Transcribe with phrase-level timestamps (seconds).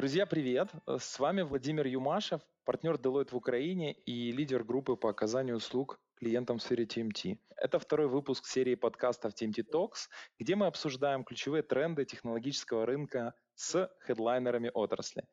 [0.00, 0.70] Друзья, привет!
[0.86, 6.56] С вами Владимир Юмашев, партнер Deloitte в Украине и лидер группы по оказанию услуг клиентам
[6.56, 7.36] в сфере TMT.
[7.54, 10.08] Это второй выпуск серии подкастов TMT Talks,
[10.38, 15.24] где мы обсуждаем ключевые тренды технологического рынка с хедлайнерами отрасли.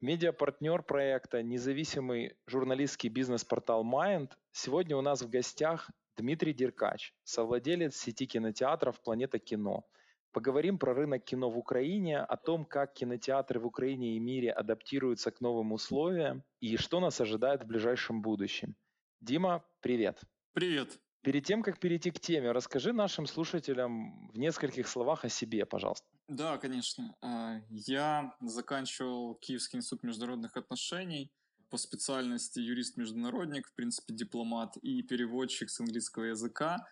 [0.00, 4.30] Медиапартнер проекта независимый журналистский бизнес-портал Mind.
[4.52, 9.84] Сегодня у нас в гостях Дмитрий Деркач, совладелец сети кинотеатров «Планета кино».
[10.32, 15.30] Поговорим про рынок кино в Украине, о том, как кинотеатры в Украине и мире адаптируются
[15.30, 18.76] к новым условиям и что нас ожидает в ближайшем будущем.
[19.20, 20.20] Дима, привет.
[20.52, 20.98] Привет.
[21.22, 26.06] Перед тем, как перейти к теме, расскажи нашим слушателям в нескольких словах о себе, пожалуйста.
[26.28, 27.16] Да, конечно.
[27.20, 31.32] А, я заканчивал Киевский институт международных отношений
[31.70, 36.86] по специальности юрист-международник, в принципе, дипломат и переводчик с английского языка.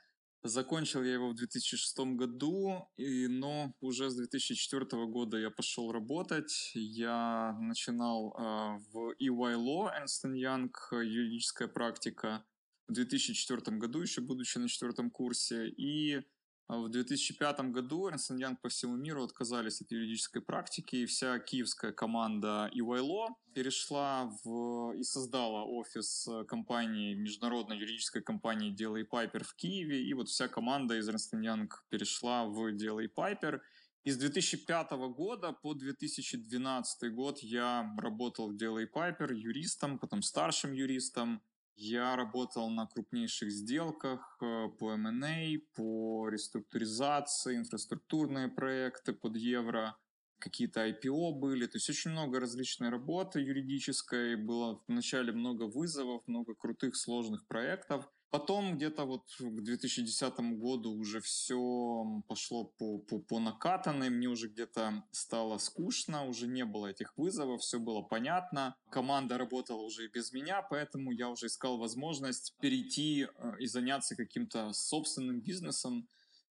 [0.49, 6.71] Закончил я его в 2006 году, и, но уже с 2004 года я пошел работать.
[6.75, 12.45] Я начинал э, в EY Law, Ernst Young, юридическая практика,
[12.89, 15.69] в 2004 году, еще будучи на четвертом курсе.
[15.69, 16.23] И
[16.69, 21.93] в 2005 году Ernst Young по всему миру отказались от юридической практики, и вся киевская
[21.93, 30.03] команда EYLO перешла в, и создала офис компании, международной юридической компании Делай Пайпер в Киеве,
[30.03, 33.63] и вот вся команда из Ernst Young перешла в Делай Пайпер.
[34.03, 40.73] И с 2005 года по 2012 год я работал в Делай Пайпер юристом, потом старшим
[40.73, 41.43] юристом,
[41.77, 49.97] я работал на крупнейших сделках э, по M&A, по реструктуризации, инфраструктурные проекты под евро,
[50.39, 56.55] какие-то IPO были, то есть очень много различной работы юридической, было вначале много вызовов, много
[56.55, 58.09] крутых сложных проектов.
[58.37, 64.49] Потом где-то вот к 2010 году уже все пошло по, по, по накатанной, мне уже
[64.49, 68.77] где-то стало скучно, уже не было этих вызовов, все было понятно.
[68.91, 74.15] Команда работала уже и без меня, поэтому я уже искал возможность перейти э, и заняться
[74.17, 76.07] каким-то собственным бизнесом,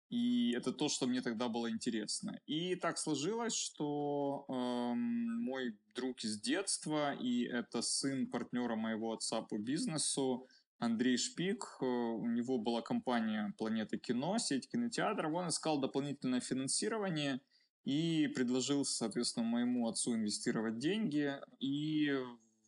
[0.10, 2.40] и это то, что мне тогда было интересно.
[2.46, 9.42] И так сложилось, что э, мой друг из детства, и это сын партнера моего отца
[9.42, 10.48] по бизнесу,
[10.80, 17.42] Андрей Шпик, э, у него была компания «Планета кино», сеть кинотеатров, он искал дополнительное финансирование
[17.86, 22.18] и предложил, соответственно, моему отцу инвестировать деньги, и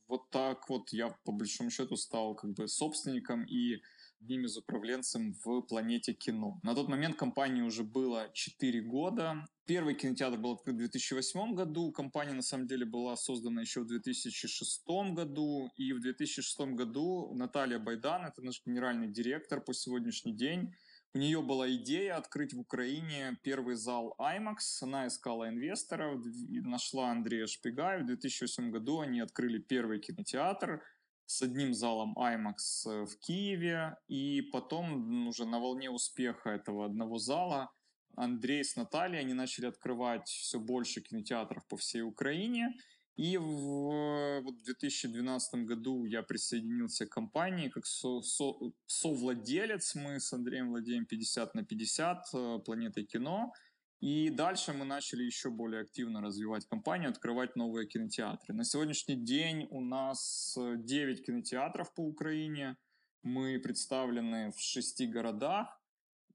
[0.07, 3.43] вот так вот я, по большому счету, стал как бы собственником.
[3.43, 3.81] И
[4.21, 6.59] одним из управленцем в «Планете кино».
[6.63, 9.45] На тот момент компании уже было 4 года.
[9.65, 11.91] Первый кинотеатр был открыт в 2008 году.
[11.91, 14.83] Компания, на самом деле, была создана еще в 2006
[15.13, 15.69] году.
[15.77, 20.73] И в 2006 году Наталья Байдан, это наш генеральный директор по сегодняшний день,
[21.13, 24.57] у нее была идея открыть в Украине первый зал IMAX.
[24.81, 27.99] Она искала инвесторов, нашла Андрея Шпига.
[27.99, 30.83] В 2008 году они открыли первый кинотеатр–
[31.25, 37.71] с одним залом IMAX в Киеве, и потом уже на волне успеха этого одного зала
[38.15, 42.73] Андрей с Натальей, они начали открывать все больше кинотеатров по всей Украине,
[43.17, 48.53] и в 2012 году я присоединился к компании как со, со,
[48.87, 53.53] совладелец, мы с Андреем владеем 50 на 50 э, планетой кино,
[54.01, 58.53] и дальше мы начали еще более активно развивать компанию, открывать новые кинотеатры.
[58.53, 62.77] На сегодняшний день у нас 9 кинотеатров по Украине.
[63.23, 65.81] Мы представлены в шести городах.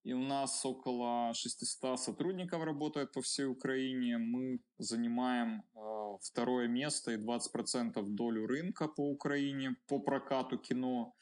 [0.02, 4.16] И у нас около 600 сотрудников работает по всей Украине.
[4.16, 11.14] Мы занимаем э, второе место и 20% долю рынка по Украине по прокату кино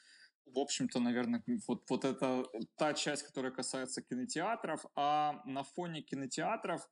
[0.55, 2.45] в общем-то, наверное, вот, вот это
[2.77, 4.85] та часть, которая касается кинотеатров.
[4.95, 6.89] А на фоне кинотеатров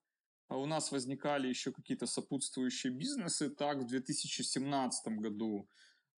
[0.49, 3.51] а, у нас возникали еще какие-то сопутствующие бизнесы.
[3.51, 5.69] Так, в 2017 году,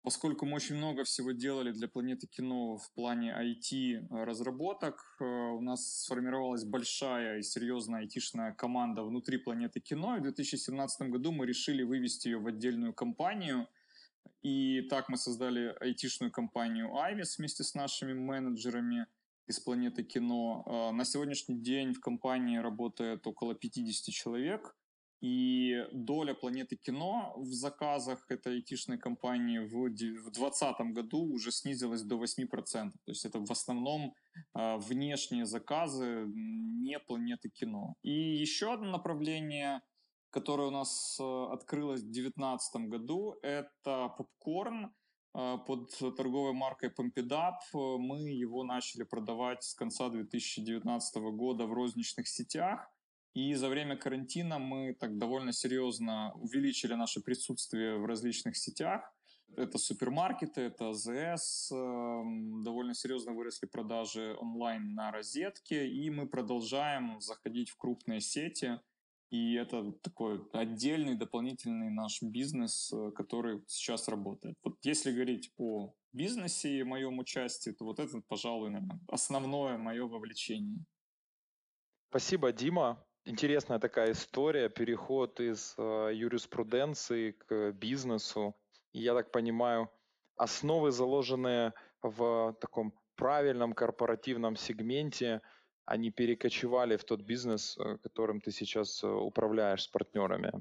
[0.02, 6.02] поскольку мы очень много всего делали для планеты кино в плане IT-разработок, а, у нас
[6.04, 10.16] сформировалась большая и серьезная IT-шная команда внутри планеты кино.
[10.16, 13.68] И в 2017 году мы решили вывести ее в отдельную компанию–
[14.42, 19.06] и так мы создали айтишную компанию Айвис вместе с нашими менеджерами
[19.48, 20.62] из планеты кино.
[20.66, 24.76] А, на сегодняшний день в компании работает около 50 человек.
[25.20, 32.22] И доля планеты кино в заказах этой айтишной компании в 2020 году уже снизилась до
[32.22, 32.46] 8%.
[33.04, 34.14] То есть это в основном
[34.54, 37.96] а, внешние заказы не планеты кино.
[38.02, 39.80] И еще одно направление
[40.30, 43.36] которая у нас э, открылась в 2019 году.
[43.42, 44.94] Это попкорн
[45.34, 47.58] э, под торговой маркой Pompidap.
[47.72, 52.90] Мы его начали продавать с конца 2019 года в розничных сетях.
[53.34, 59.14] И за время карантина мы так довольно серьезно увеличили наше присутствие в различных сетях.
[59.56, 67.20] Это супермаркеты, это АЗС, эм, довольно серьезно выросли продажи онлайн на розетке, и мы продолжаем
[67.20, 68.80] заходить в крупные сети.
[69.30, 74.56] И это такой отдельный дополнительный наш бизнес, э, который сейчас работает.
[74.62, 80.06] Вот если говорить о бизнесе и моем участии, то вот это, пожалуй, наверное, основное мое
[80.06, 80.84] вовлечение.
[82.08, 83.04] Спасибо, Дима.
[83.26, 88.56] Интересная такая история, переход из э, юриспруденции к бизнесу.
[88.94, 89.90] Я так понимаю,
[90.36, 95.42] основы, заложенные в таком правильном корпоративном сегменте,
[95.88, 100.52] они перекочевали в тот бизнес, э, которым ты сейчас э, управляешь с партнерами.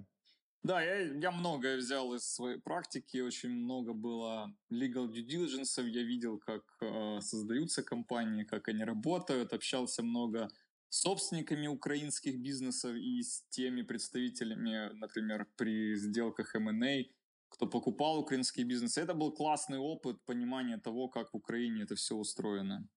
[0.63, 6.03] Да, я, я многое взял из своей практики, очень много было legal due diligence, я
[6.03, 10.49] видел, как э, создаются компании, как они работают, общался много
[10.89, 17.03] с собственниками украинских бизнесов и с теми представителями, например, при сделках M&A,
[17.49, 19.01] кто покупал украинские бизнесы.
[19.01, 22.87] Это был классный опыт понимания того, как в Украине это все устроено.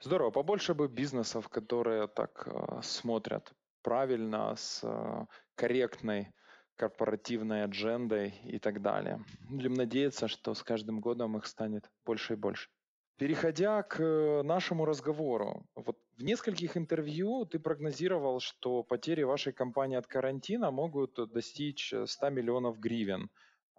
[0.00, 0.30] Здорово.
[0.30, 3.52] Побольше бы бизнесов, которые так э, смотрят
[3.82, 6.32] правильно, с э, корректной
[6.76, 9.24] корпоративной аджендой и так далее.
[9.48, 12.70] Будем надеяться, что с каждым годом их станет больше и больше.
[13.18, 19.96] Переходя к э, нашему разговору, вот в нескольких интервью ты прогнозировал, что потери вашей компании
[19.96, 23.30] от карантина могут достичь 100 миллионов гривен.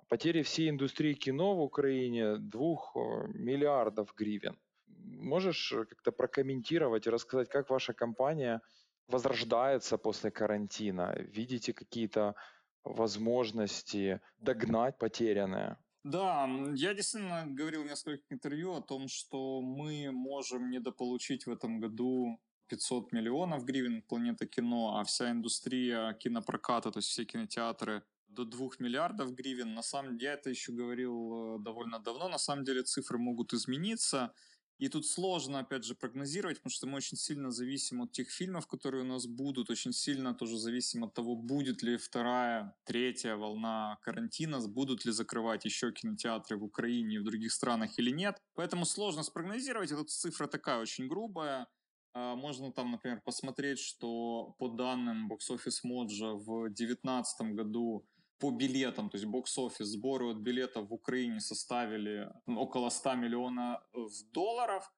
[0.08, 4.58] Потери всей индустрии кино в Украине 2 э, миллиардов гривен.
[5.04, 8.62] Можешь как-то прокомментировать и рассказать, как ваша компания
[9.08, 11.16] возрождается после карантина?
[11.18, 12.36] Видите какие-то
[12.84, 15.78] возможности догнать потерянное?
[16.04, 21.80] Да, я действительно говорил в нескольких интервью о том, что мы можем недополучить в этом
[21.80, 28.46] году 500 миллионов гривен планета кино, а вся индустрия кинопроката, то есть все кинотеатры до
[28.46, 29.74] 2 миллиардов гривен.
[29.74, 33.54] На самом деле, я это еще говорил э, довольно давно, на самом деле цифры могут
[33.54, 34.34] измениться.
[34.84, 38.68] И тут сложно, опять же, прогнозировать, потому что мы очень сильно зависим от тех фильмов,
[38.68, 43.98] которые у нас будут, очень сильно тоже зависим от того, будет ли вторая, третья волна
[44.02, 48.42] карантина, будут ли закрывать еще кинотеатры в Украине и в других странах или нет.
[48.56, 51.66] Поэтому сложно спрогнозировать, эта цифра такая очень грубая.
[52.14, 58.06] А, можно там, например, посмотреть, что по данным Box Office Mojo в 2019 году
[58.40, 63.82] по билетам, то есть бокс-офис, сборы от билетов в Украине составили около 100 миллионов
[64.34, 64.92] долларов.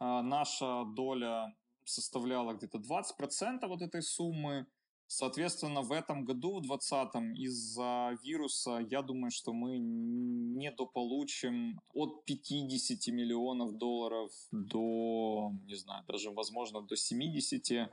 [0.00, 1.54] А наша доля
[1.84, 4.66] составляла где-то 20% вот этой суммы.
[5.10, 13.14] Соответственно, в этом году, в 2020, из-за вируса, я думаю, что мы недополучим от 50
[13.14, 17.90] миллионов долларов до, не знаю, даже, возможно, до 70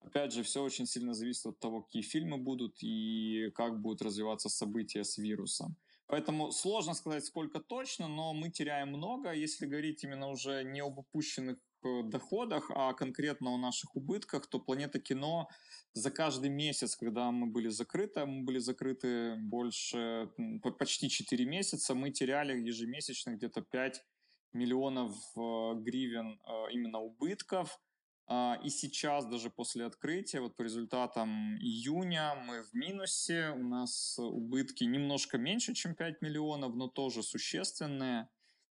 [0.00, 4.48] Опять же, все очень сильно зависит от того, какие фильмы будут и как будут развиваться
[4.48, 5.76] события с вирусом.
[6.08, 10.98] Поэтому сложно сказать, сколько точно, но мы теряем много, если говорить именно уже не об
[10.98, 15.48] упущенных э, доходах, а конкретно о наших убытках, то «Планета кино»
[15.94, 20.30] за каждый месяц, когда мы были закрыты, мы были закрыты больше,
[20.78, 24.04] почти 4 месяца, мы теряли ежемесячно где-то 5
[24.52, 27.80] миллионов э, гривен э, именно убытков.
[28.28, 34.18] А, и сейчас, даже после открытия, вот по результатам июня мы в минусе, у нас
[34.18, 38.28] убытки немножко меньше, чем 5 миллионов, но тоже существенные.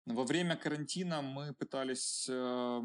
[0.07, 2.81] Во время карантина мы пытались э,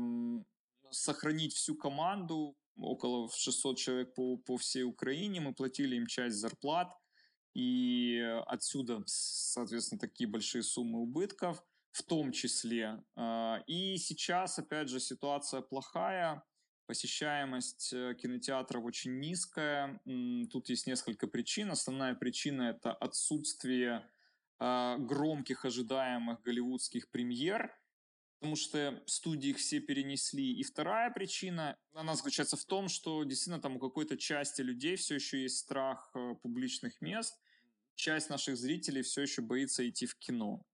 [0.89, 6.91] сохранить всю команду, около 600 человек по, по всей Украине, мы платили им часть зарплат,
[7.53, 13.01] и отсюда, соответственно, такие большие суммы убытков в том числе.
[13.15, 16.43] А, и сейчас, опять же, ситуация плохая,
[16.87, 19.99] Посещаемость э, кинотеатров очень низкая.
[20.51, 21.71] Тут есть несколько причин.
[21.71, 24.07] Основная причина– это отсутствие
[24.57, 27.77] а, громких ожидаемых голливудских премьер,
[28.39, 30.53] потому что студии их все перенесли.
[30.53, 35.15] И вторая причина, она заключается в том, что действительно там у какой-то части людей все
[35.15, 37.37] еще есть страх э, публичных мест.
[37.95, 40.65] Часть наших зрителей все еще боится идти в кино.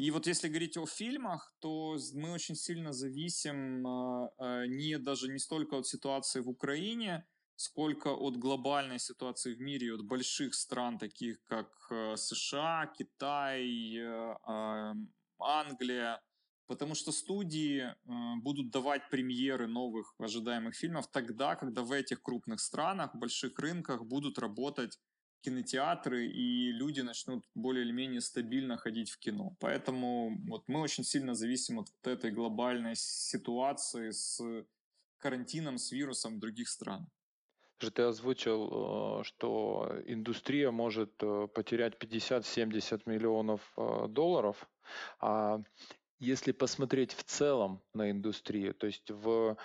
[0.00, 5.28] И вот если говорить о фильмах, то мы очень сильно зависим а, а, не даже
[5.28, 7.26] не столько от ситуации в Украине,
[7.56, 14.36] сколько от глобальной ситуации в мире, от больших стран, таких как э, США, Китай, э,
[14.44, 14.94] а,
[15.38, 16.22] Англия,
[16.66, 17.94] потому что студии э,
[18.42, 24.38] будут давать премьеры новых ожидаемых фильмов тогда, когда в этих крупных странах, больших рынках будут
[24.38, 24.98] работать
[25.40, 29.56] кинотеатры, и люди начнут более или менее стабильно ходить в кино.
[29.60, 34.40] Поэтому вот мы очень сильно зависим от этой глобальной ситуации с
[35.18, 37.08] карантином, с вирусом других странах.
[37.80, 44.68] же ты озвучил, э, что индустрия может э, потерять 50-70 миллионов э, долларов.
[45.20, 45.60] А
[46.18, 49.56] если посмотреть в целом на индустрию, то есть в,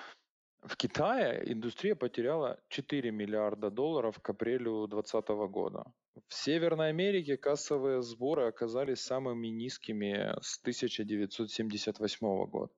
[0.67, 5.83] в Китае индустрия потеряла 4 миллиарда долларов к апрелю 2020 года.
[6.27, 12.73] В Северной Америке кассовые сборы оказались самыми низкими с 1978 года.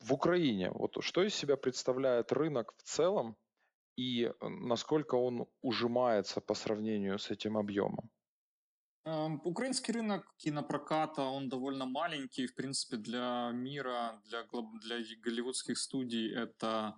[0.00, 3.36] В Украине, вот что из себя представляет рынок в целом
[3.96, 8.10] и э, насколько он ужимается по сравнению с этим объемом?
[9.04, 14.44] Украинский рынок кинопроката, он довольно маленький, в принципе, для мира, для,
[14.80, 16.94] для голливудских студий это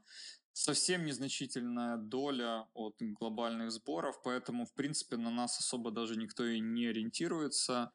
[0.53, 6.61] совсем незначительная доля от глобальных сборов, поэтому, в принципе, на нас особо даже никто и
[6.61, 7.91] не ориентируется.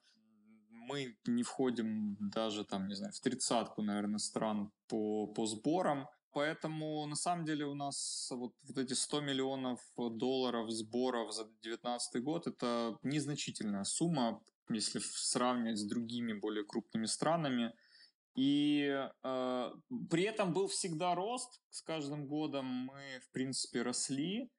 [0.69, 6.07] Мы не входим даже, там, не знаю, в тридцатку, наверное, стран по, по сборам.
[6.33, 12.23] Поэтому, на самом деле, у нас вот, вот эти 100 миллионов долларов сборов за 2019
[12.23, 17.73] год– это незначительная сумма, если сравнивать с другими более крупными странами.
[18.35, 19.71] И э,
[20.09, 21.59] при этом был всегда рост.
[21.69, 24.49] С каждым годом мы, в принципе, росли.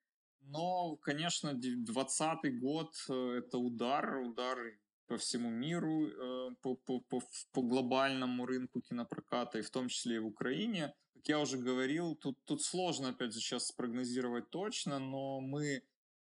[0.40, 4.58] Но, конечно, 2020 год э,– это удар, удар
[5.06, 10.16] по всему миру, э, по, по, по, по глобальному рынку кинопроката, и в том числе
[10.16, 10.92] и в Украине.
[11.22, 15.84] Как я уже говорил, тут, тут сложно, опять же, сейчас спрогнозировать точно, но мы,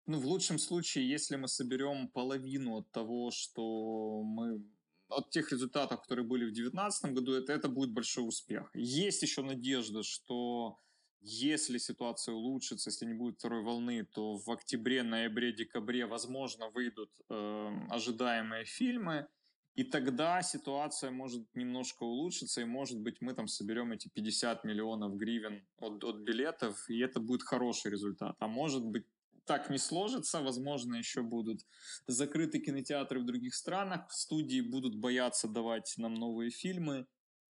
[0.05, 4.63] ну, в лучшем случае, если мы соберем половину от того, что мы
[5.09, 8.71] от тех результатов, которые были в 2019 году, это, это будет большой успех.
[8.75, 10.79] Есть еще надежда, что
[11.23, 17.11] если ситуация улучшится, если не будет второй волны, то в октябре, ноябре, декабре, возможно, выйдут
[17.31, 19.29] э, ожидаемые фильмы.
[19.75, 25.17] И тогда ситуация может немножко улучшиться, и может быть мы там соберем эти 50 миллионов
[25.17, 28.37] гривен от, от билетов, и это будет хороший результат.
[28.39, 29.05] А может быть
[29.47, 31.67] так не сложится, возможно, еще будут
[32.07, 37.07] закрыты кинотеатры в других странах, студии будут бояться давать нам новые фильмы,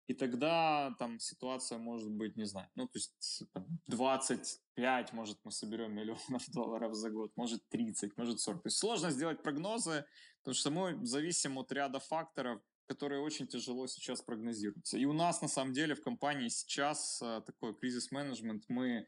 [0.06, 5.50] и тогда там ситуация может быть, не знаю, ну, то есть там, 25, может, мы
[5.50, 8.62] соберем миллионов долларов за год, может, 30, может, 40.
[8.62, 10.04] То есть сложно сделать прогнозы,
[10.42, 14.98] потому что мы зависим от ряда факторов, которые очень тяжело сейчас прогнозируются.
[14.98, 19.06] И у нас, на самом деле, в компании сейчас э, такой кризис-менеджмент, мы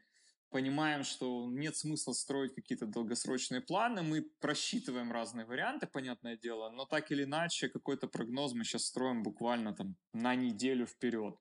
[0.49, 6.85] понимаем, что нет смысла строить какие-то долгосрочные планы, мы просчитываем разные варианты, понятное дело, но
[6.85, 11.35] так или иначе какой-то прогноз мы сейчас строим буквально там на неделю вперед.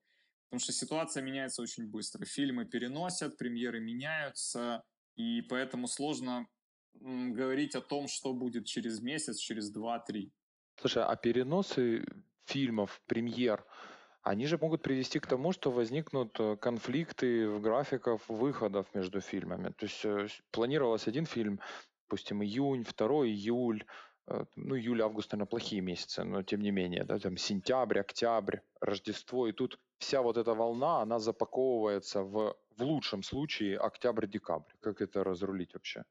[0.48, 2.24] Потому что ситуация меняется очень быстро.
[2.24, 4.82] Фильмы переносят, премьеры меняются,
[5.16, 6.46] и поэтому сложно
[6.94, 10.32] говорить о том, что будет через месяц, через два-три.
[10.80, 12.04] Слушай, а переносы
[12.44, 13.64] фильмов, премьер,
[14.26, 19.68] они же могут привести к тому, что возникнут э, конфликты в графиках выходов между фильмами.
[19.68, 21.60] То есть э, планировался один фильм,
[22.08, 23.84] допустим, июнь, второй июль,
[24.26, 28.58] э, ну, июль, август, наверное, плохие месяцы, но тем не менее, да, там сентябрь, октябрь,
[28.80, 34.72] Рождество, и тут вся вот эта волна, она запаковывается в, в лучшем случае октябрь-декабрь.
[34.80, 36.02] Как это разрулить вообще?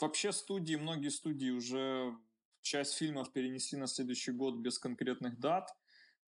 [0.00, 2.16] Вообще студии, многие студии уже
[2.62, 5.70] часть фильмов перенесли на следующий год без конкретных дат–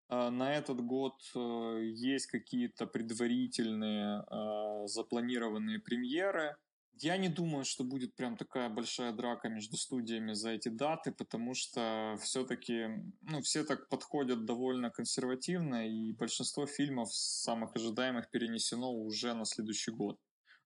[0.09, 6.57] на этот год э, есть какие-то предварительные а, запланированные премьеры.
[6.99, 11.55] Я не думаю, что будет прям такая большая драка между студиями за эти даты, потому
[11.55, 12.87] что все-таки,
[13.21, 19.91] ну, все так подходят довольно консервативно, и большинство фильмов самых ожидаемых перенесено уже на следующий
[19.91, 20.19] год.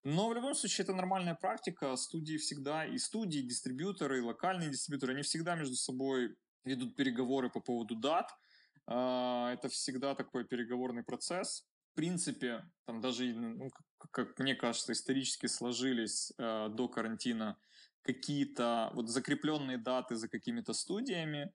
[0.05, 1.97] Но в любом случае это нормальная практика.
[1.97, 7.49] Студии всегда, и студии, и дистрибьюторы, и локальные дистрибьюторы, они всегда между собой ведут переговоры
[7.49, 8.49] по поводу дат– а,
[8.95, 11.65] это всегда такой переговорный процесс.
[11.93, 13.71] В принципе, там даже, ну,
[14.11, 17.57] как мне кажется, исторически сложились э, до карантина
[18.03, 21.53] какие-то вот закрепленные даты за какими-то студиями.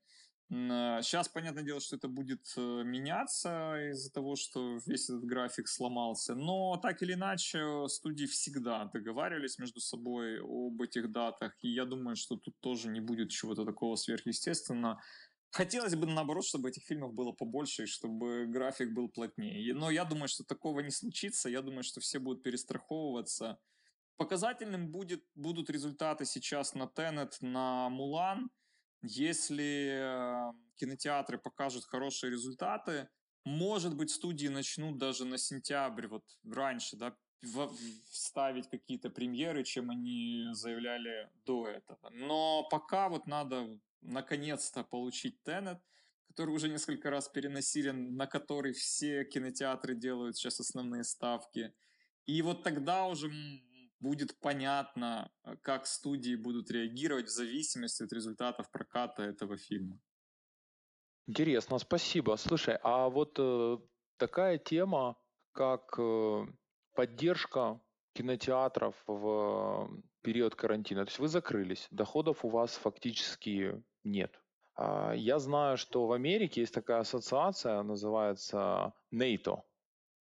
[0.47, 6.35] Сейчас, понятное дело, что это будет э, меняться из-за того, что весь этот график сломался.
[6.35, 11.55] Но так или иначе, студии всегда договаривались между собой об этих датах.
[11.63, 15.01] И я думаю, что тут тоже не будет чего-то такого сверхъестественного.
[15.55, 19.73] Хотелось бы, наоборот, чтобы этих фильмов было побольше, и чтобы график был плотнее.
[19.73, 21.47] Но я думаю, что такого не случится.
[21.47, 23.57] Я думаю, что все будут перестраховываться.
[24.17, 28.49] Показательным будет, будут результаты сейчас на Тенет, на Мулан.
[29.01, 33.07] Если э, кинотеатры покажут хорошие результаты,
[33.45, 37.15] может быть, студии начнут даже на сентябрь, вот раньше, да,
[38.11, 42.09] ставить какие-то премьеры, чем они заявляли до этого.
[42.09, 45.79] Но пока вот надо наконец-то получить Тенет,
[46.27, 51.73] который уже несколько раз переносили, на который все кинотеатры делают сейчас основные ставки.
[52.25, 53.29] И вот тогда уже
[53.99, 59.99] будет понятно, э, как студии будут реагировать в зависимости от результатов проката этого фильма.
[61.27, 62.35] Интересно, спасибо.
[62.37, 63.77] Слушай, а вот э,
[64.17, 65.15] такая тема,
[65.53, 66.45] как э,
[66.93, 67.79] поддержка
[68.13, 69.89] кинотеатров в
[70.21, 71.05] период карантина.
[71.05, 74.39] То есть вы закрылись, доходов у вас фактически нет.
[74.75, 79.63] А, я знаю, что в Америке есть такая ассоциация, называется NATO,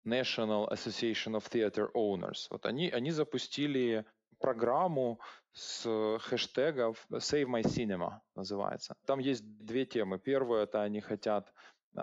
[0.07, 2.47] National Association of Theater Owners.
[2.51, 4.05] Вот они, они запустили
[4.39, 5.21] программу
[5.53, 8.97] с хэштегов Save My Cinema называется.
[9.07, 10.19] Там есть две темы.
[10.19, 11.53] Первое, это они хотят,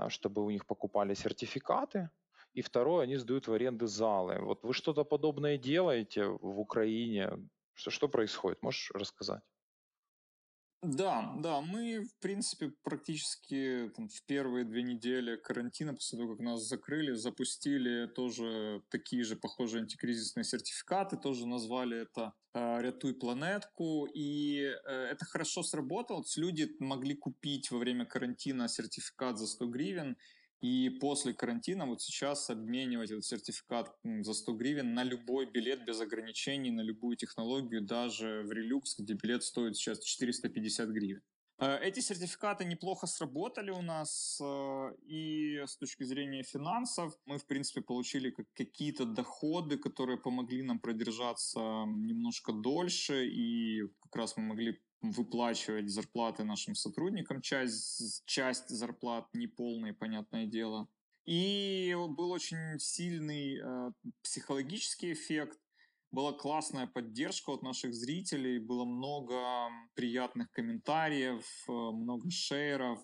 [0.08, 2.10] чтобы у них покупали сертификаты,
[2.54, 4.40] и второе, они сдают в аренды залы.
[4.40, 7.30] Вот вы что-то подобное делаете в Украине?
[7.74, 8.62] Что, что происходит?
[8.62, 9.42] Можешь рассказать?
[10.84, 16.40] Да, да, мы, в принципе, практически там, в первые две недели карантина, после того, как
[16.40, 24.08] нас закрыли, запустили тоже такие же похожие антикризисные сертификаты, тоже назвали это э, «Рятуй планетку»,
[24.12, 26.24] и э, это хорошо сработало.
[26.36, 30.18] Люди могли купить во время карантина сертификат за 100 гривен,
[30.62, 36.00] и после карантина вот сейчас обменивать этот сертификат за 100 гривен на любой билет без
[36.00, 41.22] ограничений, на любую технологию, даже в Релюкс, где билет стоит сейчас 450 гривен.
[41.62, 47.46] Э, эти сертификаты неплохо сработали у нас, э, и с точки зрения финансов мы, в
[47.46, 54.80] принципе, получили какие-то доходы, которые помогли нам продержаться немножко дольше, и как раз мы могли
[55.02, 60.88] выплачивать зарплаты нашим сотрудникам, часть, часть зарплат неполные, понятное дело.
[61.26, 63.92] И был очень сильный э,
[64.24, 65.60] психологический эффект,
[66.12, 73.00] была классная поддержка от наших зрителей, было много приятных комментариев, э, много шейров.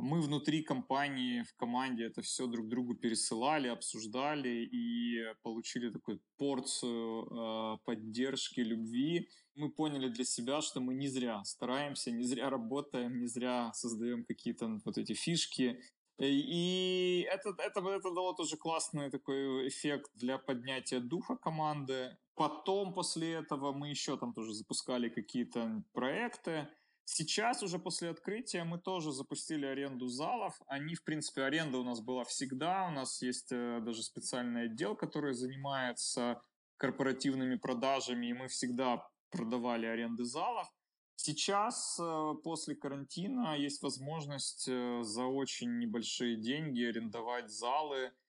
[0.00, 7.26] Мы внутри компании, в команде это все друг другу пересылали, обсуждали и получили такую порцию
[7.26, 9.28] э, поддержки, любви.
[9.56, 14.24] Мы поняли для себя, что мы не зря стараемся, не зря работаем, не зря создаем
[14.24, 15.80] какие-то вот эти фишки.
[16.20, 22.16] И это, это, это дало тоже классный такой эффект для поднятия духа команды.
[22.34, 26.68] Потом после этого мы еще там тоже запускали какие-то проекты.
[27.10, 30.60] Сейчас уже после открытия мы тоже запустили аренду залов.
[30.66, 32.86] Они, в принципе, аренда у нас была всегда.
[32.88, 36.42] У нас есть э, даже специальный отдел, который занимается
[36.76, 40.68] корпоративными продажами, и мы всегда продавали аренды залов.
[41.16, 48.12] Сейчас, э, после карантина, есть возможность э, за очень небольшие деньги арендовать залы–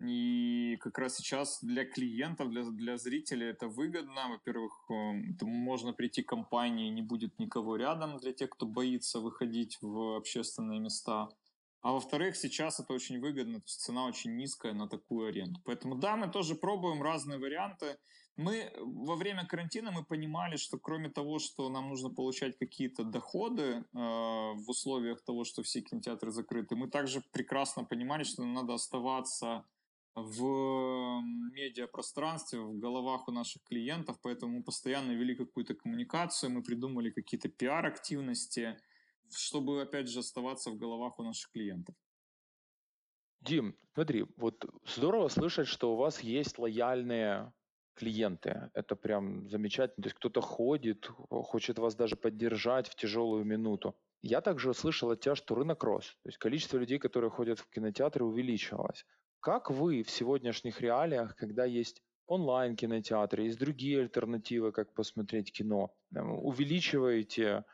[0.00, 4.28] и как раз сейчас для клиентов, для, для зрителей это выгодно.
[4.28, 9.78] Во-первых, эм, можно прийти к компании, не будет никого рядом для тех, кто боится выходить
[9.80, 11.28] в общественные места.
[11.80, 15.60] А во-вторых, сейчас это очень выгодно, то есть цена очень низкая на такую аренду.
[15.64, 17.98] Поэтому да, мы тоже пробуем разные варианты.
[18.36, 23.62] Мы во время карантина мы понимали, что кроме того, что нам нужно получать какие-то доходы
[23.62, 28.74] э, в условиях того, что все кинотеатры закрыты, мы также прекрасно понимали, что нам надо
[28.74, 29.64] оставаться
[30.22, 37.10] в медиапространстве, в головах у наших клиентов, поэтому мы постоянно вели какую-то коммуникацию, мы придумали
[37.10, 38.78] какие-то пиар-активности,
[39.30, 41.94] чтобы, опять же, оставаться в головах у наших клиентов.
[43.40, 47.52] Дим, смотри, вот здорово слышать, что у вас есть лояльные
[47.94, 48.70] клиенты.
[48.74, 50.02] Это прям замечательно.
[50.02, 53.96] То есть кто-то ходит, хочет вас даже поддержать в тяжелую минуту.
[54.22, 56.18] Я также услышал от тебя, что рынок рос.
[56.22, 59.04] То есть количество людей, которые ходят в кинотеатры, увеличивалось.
[59.40, 67.64] Как вы в сегодняшних реалиях, когда есть онлайн-кинотеатры, есть другие альтернативы, как посмотреть кино, увеличиваете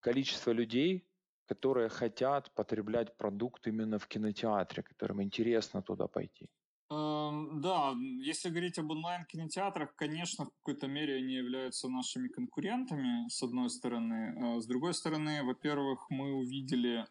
[0.00, 1.08] количество людей,
[1.46, 6.48] которые хотят потреблять продукт именно в кинотеатре, которым интересно туда пойти?
[6.90, 13.42] Эм, да, если говорить об онлайн-кинотеатрах, конечно, в какой-то мере они являются нашими конкурентами, с
[13.42, 14.56] одной стороны.
[14.56, 17.06] Э, с другой стороны, во-первых, мы увидели а,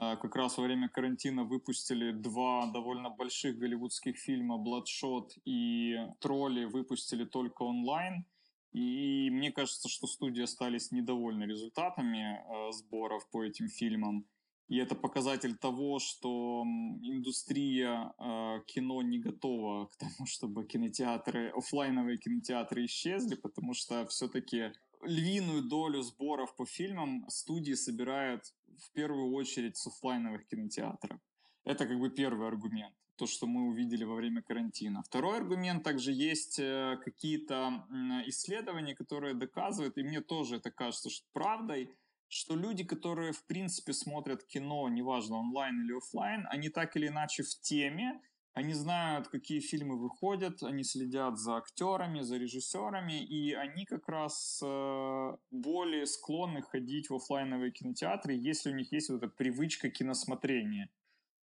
[0.00, 7.24] как раз во время карантина выпустили два довольно больших голливудских фильма «Бладшот» и «Тролли» выпустили
[7.24, 8.24] только онлайн.
[8.72, 14.26] И мне кажется, что студии остались недовольны результатами э, сборов по этим фильмам.
[14.68, 16.62] И это показатель того, что
[17.02, 24.72] индустрия э, кино не готова к тому, чтобы кинотеатры, офлайновые кинотеатры исчезли, потому что все-таки
[25.02, 31.20] львиную долю сборов по фильмам студии собирают в первую очередь с офлайновых кинотеатров.
[31.64, 35.02] Это как бы первый аргумент, то, что мы увидели во время карантина.
[35.02, 37.86] Второй аргумент также есть э, какие-то
[38.26, 41.90] исследования, которые доказывают, и мне тоже это кажется что правдой,
[42.28, 47.42] что люди, которые в принципе смотрят кино, неважно онлайн или офлайн, они так или иначе
[47.42, 48.20] в теме,
[48.52, 54.60] они знают, какие фильмы выходят, они следят за актерами, за режиссерами, и они как раз
[54.62, 60.90] э, более склонны ходить в офлайновые кинотеатры, если у них есть вот эта привычка киносмотрения.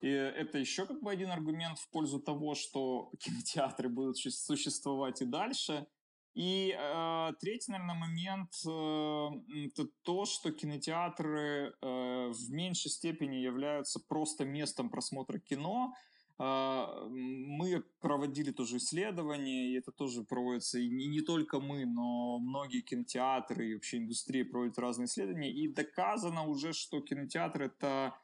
[0.01, 5.27] И это еще как бы один аргумент в пользу того, что кинотеатры будут существовать и
[5.27, 5.87] дальше.
[6.35, 14.01] И э, третий, наверное, момент э, это то, что кинотеатры э, в меньшей степени являются
[14.01, 15.93] просто местом просмотра кино,
[16.41, 22.81] мы проводили тоже исследования, и это тоже проводится, и не, не только мы, но многие
[22.81, 28.15] кинотеатры и вообще индустрия проводят разные исследования, и доказано уже, что кинотеатр— это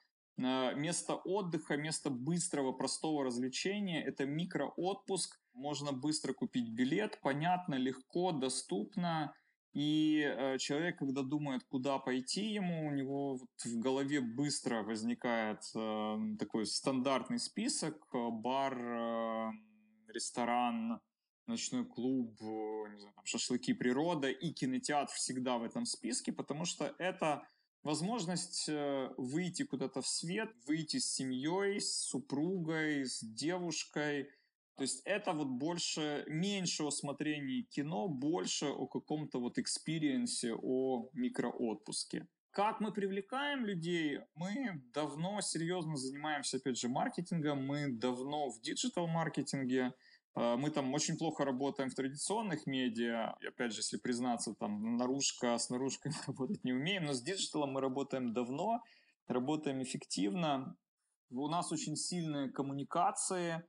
[0.43, 8.33] а, место отдыха, место быстрого, простого развлечения, это микроотпуск, можно быстро купить билет, понятно, легко,
[8.33, 9.35] доступно,
[9.77, 15.61] и э, человек, когда думает, куда пойти ему, у него вот в голове быстро возникает
[15.75, 19.51] э, такой стандартный список: э, бар, э,
[20.09, 20.99] ресторан,
[21.47, 27.47] ночной клуб, знаю, шашлыки, природа и кинотеатр всегда в этом списке, потому что это
[27.83, 28.71] возможность
[29.19, 34.31] выйти куда-то в свет, выйти с семьей, с супругой, с девушкой,
[34.77, 40.55] то есть это вот больше, меньше о смотрении кино, больше о каком-то вот experience е,
[40.55, 42.29] о микроотпуске.
[42.51, 44.21] Как мы привлекаем людей?
[44.35, 49.93] Мы давно серьезно занимаемся, опять же, маркетингом, мы давно в digital-маркетинге,
[50.35, 53.35] а, мы там очень плохо работаем в традиционных медиа.
[53.41, 57.23] И опять же, если признаться, там наружка с наружкой мы работать не умеем, но с
[57.23, 58.83] digital ом мы работаем давно,
[59.27, 60.77] работаем эффективно.
[61.31, 63.65] У нас очень сильные коммуникации,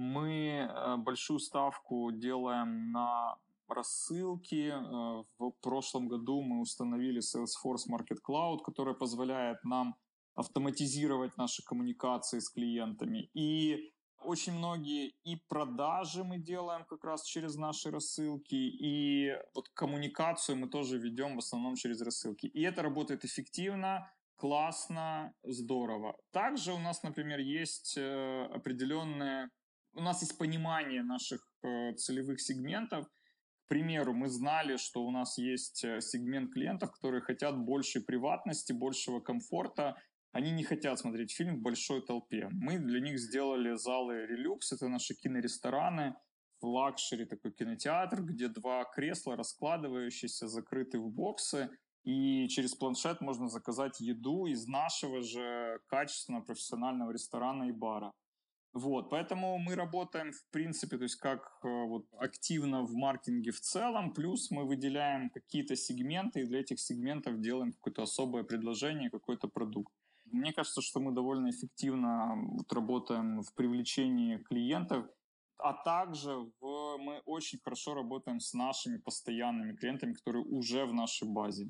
[0.00, 3.36] мы э, большую ставку делаем на
[3.68, 4.72] рассылки.
[4.72, 9.94] Э, в прошлом году мы установили Salesforce Market Cloud, который позволяет нам
[10.34, 13.30] автоматизировать наши коммуникации с клиентами.
[13.34, 20.56] И очень многие и продажи мы делаем как раз через наши рассылки, и вот коммуникацию
[20.56, 22.46] мы тоже ведем в основном через рассылки.
[22.46, 26.16] И это работает эффективно, классно, здорово.
[26.32, 29.50] Также у нас, например, есть э, определенные
[29.94, 33.06] у нас есть понимание наших э, целевых сегментов.
[33.06, 38.72] К примеру, мы знали, что у нас есть э, сегмент клиентов, которые хотят большей приватности,
[38.72, 39.96] большего комфорта.
[40.32, 42.48] Они не хотят смотреть фильм в большой толпе.
[42.50, 46.14] Мы для них сделали залы релюкс, это наши кинорестораны,
[46.60, 51.70] в luxury такой кинотеатр, где два кресла раскладывающиеся, закрыты в боксы,
[52.04, 58.12] и через планшет можно заказать еду из нашего же качественного профессионального ресторана и бара.
[58.72, 63.60] Вот, поэтому мы работаем, в принципе, то есть как э, вот активно в маркетинге в
[63.60, 69.48] целом, плюс мы выделяем какие-то сегменты, и для этих сегментов делаем какое-то особое предложение, какой-то
[69.48, 69.92] продукт.
[70.26, 75.04] Мне кажется, что мы довольно эффективно вот работаем в привлечении клиентов,
[75.58, 81.26] а также в, мы очень хорошо работаем с нашими постоянными клиентами, которые уже в нашей
[81.28, 81.66] базе.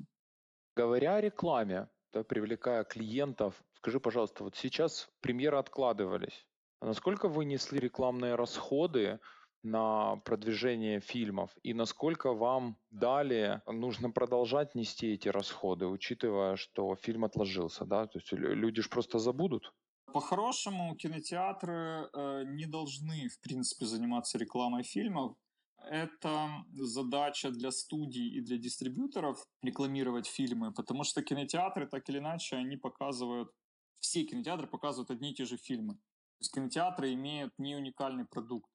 [0.75, 6.45] Говоря о рекламе, да, привлекая клиентов, скажи, пожалуйста, вот сейчас премьеры откладывались,
[6.81, 9.19] а насколько вы несли рекламные расходы
[9.63, 17.23] на продвижение фильмов и насколько вам далее нужно продолжать нести эти расходы, учитывая, что фильм
[17.23, 18.07] отложился, да?
[18.07, 19.71] То есть люди же просто забудут.
[20.11, 25.37] По-хорошему, кинотеатры э, не должны, в принципе, заниматься рекламой фильмов.
[25.77, 32.55] Это задача для студий и для дистрибьюторов рекламировать фильмы, потому что кинотеатры, так или иначе,
[32.55, 33.51] они показывают,
[33.99, 35.99] все кинотеатры показывают одни и те же фильмы
[36.41, 38.69] есть кинотеатры имеют не уникальный продукт.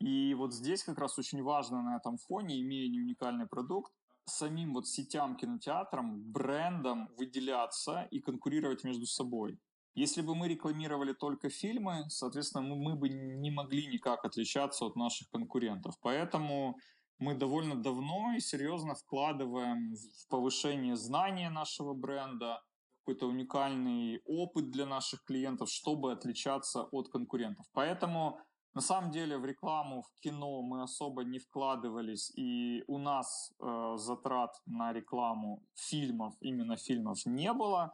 [0.00, 3.92] И вот здесь как раз очень важно на этом фоне, имея не уникальный продукт,
[4.24, 9.58] самим вот сетям кинотеатрам, брендам выделяться и конкурировать между собой.
[9.94, 14.96] Если бы мы рекламировали только фильмы, соответственно, мы, мы бы не могли никак отличаться от
[14.96, 15.94] наших конкурентов.
[16.00, 16.78] Поэтому
[17.18, 22.62] мы довольно давно и серьезно вкладываем в повышение знания нашего бренда,
[23.10, 27.66] какой-то уникальный опыт для наших клиентов, чтобы отличаться от конкурентов.
[27.72, 28.38] Поэтому
[28.74, 33.96] на самом деле в рекламу, в кино мы особо не вкладывались, и у нас э,
[33.96, 37.92] затрат на рекламу фильмов, именно фильмов, не было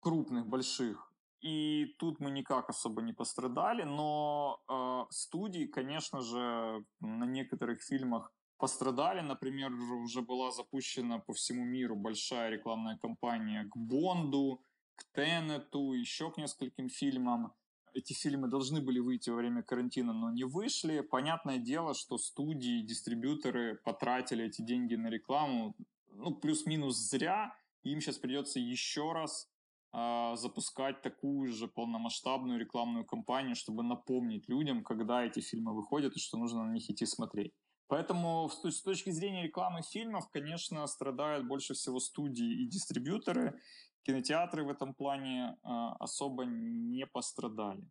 [0.00, 1.12] крупных, больших.
[1.42, 8.32] И тут мы никак особо не пострадали, но э, студии, конечно же, на некоторых фильмах
[8.60, 9.20] пострадали.
[9.20, 14.62] Например, уже была запущена по всему миру большая рекламная кампания к Бонду,
[14.96, 17.52] к Теннету, еще к нескольким фильмам.
[17.92, 21.00] Эти фильмы должны были выйти во время карантина, но не вышли.
[21.00, 25.74] Понятное дело, что студии, дистрибьюторы потратили эти деньги на рекламу,
[26.12, 27.52] ну, плюс-минус зря.
[27.82, 29.48] Им сейчас придется еще раз
[29.92, 36.20] э, запускать такую же полномасштабную рекламную кампанию, чтобы напомнить людям, когда эти фильмы выходят и
[36.20, 37.52] что нужно на них идти смотреть.
[37.90, 43.60] Поэтому с точки зрения рекламы фильмов, конечно, страдают больше всего студии и дистрибьюторы.
[44.02, 47.82] Кинотеатры в этом плане э, особо не пострадали.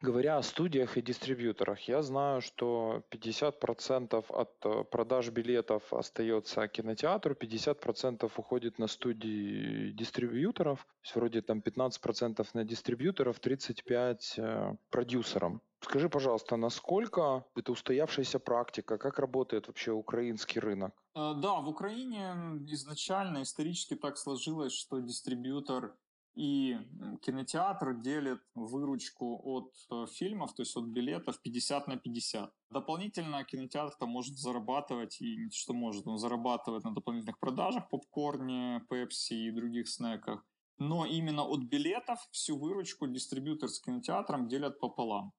[0.00, 7.34] Говоря о студиях и дистрибьюторах, я знаю, что 50% от э, продаж билетов остается кинотеатру,
[7.34, 15.62] 50% уходит на студии дистрибьюторов, то есть вроде там 15% на дистрибьюторов, 35% э, продюсерам.
[15.80, 20.92] Скажи, пожалуйста, насколько это устоявшаяся практика, как работает вообще украинский рынок?
[21.14, 22.34] Э, да, в Украине
[22.68, 25.94] изначально исторически так сложилось, что дистрибьютор
[26.34, 26.78] и
[27.22, 32.52] кинотеатр делит выручку от э, фильмов, то есть от билетов 50 на 50.
[32.70, 38.84] Дополнительно кинотеатр там может зарабатывать, и не что может, он зарабатывает на дополнительных продажах, попкорне,
[38.90, 40.44] пепси и других снеках.
[40.78, 45.32] Но именно от билетов всю выручку дистрибьютор с кинотеатром делят пополам.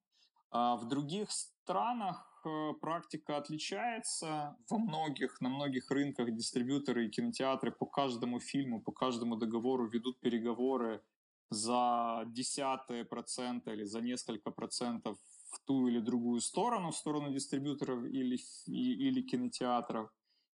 [0.50, 2.35] А в других странах
[2.80, 4.56] практика отличается.
[4.70, 10.20] Во многих, на многих рынках дистрибьюторы и кинотеатры по каждому фильму, по каждому договору ведут
[10.20, 11.02] переговоры
[11.50, 15.18] за десятые процента или за несколько процентов
[15.50, 20.10] в ту или другую сторону, в сторону дистрибьюторов или, или кинотеатров.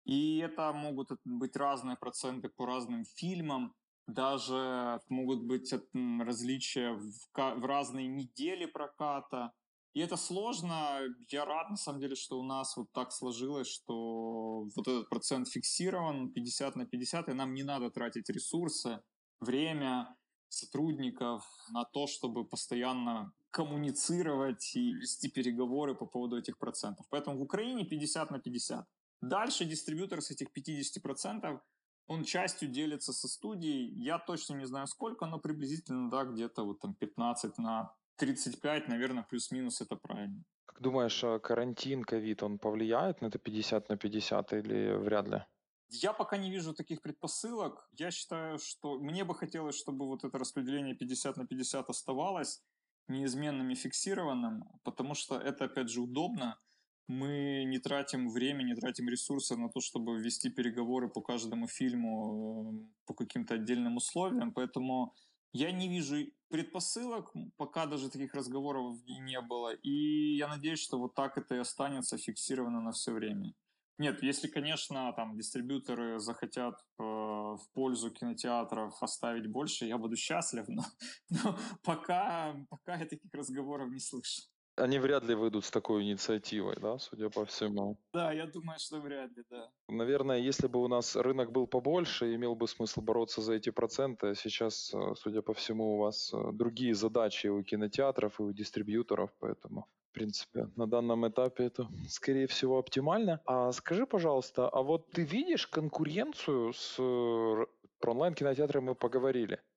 [0.05, 3.75] И это могут быть разные проценты по разным фильмам,
[4.07, 9.51] даже могут быть различия в, в разные недели проката,
[9.97, 10.99] и это сложно.
[11.31, 15.47] Я рад, на самом деле, что у нас вот так сложилось, что вот этот процент
[15.49, 19.01] фиксирован 50 на 50, и нам не надо тратить ресурсы,
[19.39, 20.15] время,
[20.49, 27.07] сотрудников на то, чтобы постоянно коммуницировать и вести переговоры по поводу этих процентов.
[27.09, 28.85] Поэтому в Украине 50 на 50.
[29.21, 31.59] Дальше дистрибьютор с этих 50%
[32.07, 33.91] он частью делится со студией.
[34.03, 39.23] Я точно не знаю сколько, но приблизительно, да, где-то вот там 15 на 35, наверное,
[39.23, 40.43] плюс-минус это правильно.
[40.65, 45.43] Как думаешь, а карантин, ковид, он повлияет на это 50 на 50 или вряд ли?
[45.89, 47.89] Я пока не вижу таких предпосылок.
[47.93, 52.61] Я считаю, что мне бы хотелось, чтобы вот это распределение 50 на 50 оставалось
[53.07, 56.59] неизменным и фиксированным, потому что это, опять же, удобно.
[57.07, 62.73] Мы не тратим время, не тратим ресурсы на то, чтобы вести переговоры по каждому фильму
[62.73, 65.15] э, по каким-то отдельным условиям, поэтому
[65.53, 66.17] я не вижу
[66.49, 69.73] предпосылок, пока даже таких разговоров не было.
[69.73, 73.53] И я надеюсь, что вот так это и останется фиксировано на все время.
[73.99, 80.67] Нет, если, конечно, там дистрибьюторы захотят э, в пользу кинотеатров оставить больше, я буду счастлив,
[80.67, 80.83] но,
[81.29, 84.43] но пока, пока я таких разговоров не слышу.
[84.77, 87.97] Они вряд ли выйдут с такой инициативой, да, судя по всему.
[88.13, 89.69] Да, я думаю, что вряд ли, да.
[89.89, 94.35] Наверное, если бы у нас рынок был побольше, имел бы смысл бороться за эти проценты.
[94.35, 99.31] Сейчас, э, судя по всему, у вас э, другие задачи у кинотеатров и у дистрибьюторов,
[99.39, 103.41] поэтому в принципе, на данном этапе это, скорее всего, оптимально.
[103.45, 107.65] А скажи, пожалуйста, а вот ты видишь конкуренцию с э,
[107.99, 109.76] про онлайн-кинотеатры мы поговорили а,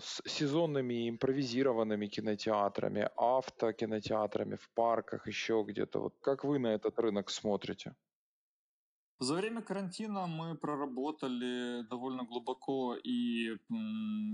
[0.00, 6.00] с сезонными импровизированными кинотеатрами, автокинотеатрами в парках, еще где-то.
[6.00, 7.94] Вот как вы на этот рынок смотрите?
[9.18, 13.58] За время карантина мы проработали довольно глубоко и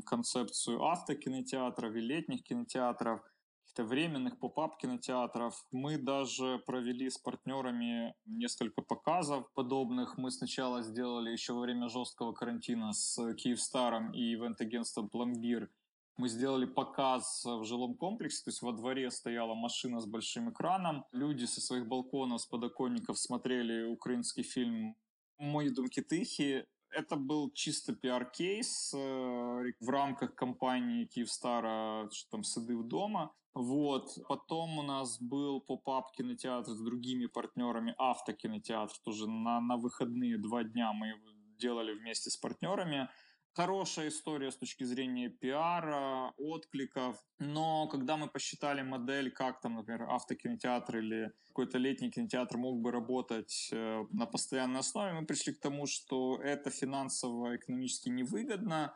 [0.05, 3.21] концепцию автокинотеатров и летних кинотеатров–
[3.77, 5.67] каких-то временных поп-ап кинотеатров.
[5.73, 10.19] Мы даже провели с партнерами несколько показов подобных.
[10.19, 15.69] Мы сначала сделали еще во время жесткого карантина с Киевстаром и ивент-агентством Пломбир.
[16.19, 21.05] Мы сделали показ в жилом комплексе, то есть во дворе стояла машина с большим экраном.
[21.13, 24.95] Люди со своих балконов, с подоконников смотрели украинский фильм
[25.39, 26.65] «Мої думки тихі».
[26.91, 33.33] Это был чисто пиар-кейс э, в рамках компании Киевстара, что там сады дома.
[33.55, 34.19] Вот.
[34.29, 40.63] Потом у нас был поп-ап кинотеатр с другими партнерами, автокинотеатр, тоже на, на выходные два
[40.63, 43.09] дня мы его делали вместе с партнерами.
[43.57, 47.17] Хорошая история с точки зрения пиара, откликов.
[47.39, 52.91] Но когда мы посчитали модель, как там, например, автокинотеатр или какой-то летний кинотеатр мог бы
[52.91, 58.95] работать э, на постоянной основе, мы пришли к тому, что это финансово, экономически невыгодно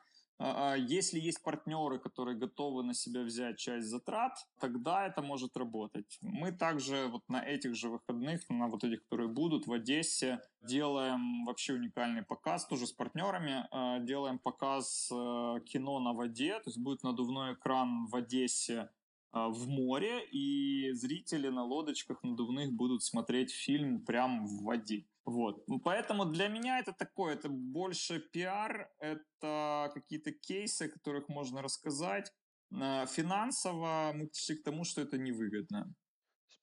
[0.79, 6.18] если есть партнеры, которые готовы на себя взять часть затрат, тогда это может работать.
[6.22, 11.44] Мы также вот на этих же выходных, на вот этих, которые будут в Одессе, делаем
[11.44, 16.79] вообще уникальный показ, тоже с партнерами, а, делаем показ э, кино на воде, то есть
[16.79, 18.88] будет надувной экран в Одессе
[19.33, 25.07] в море, и зрители на лодочках надувных будут смотреть фильм прямо в воде.
[25.30, 25.64] Вот.
[25.84, 32.32] Поэтому для меня это такое, это больше пиар, это какие-то кейсы, о которых можно рассказать.
[32.72, 35.94] А, финансово мы пришли к тому, что это невыгодно.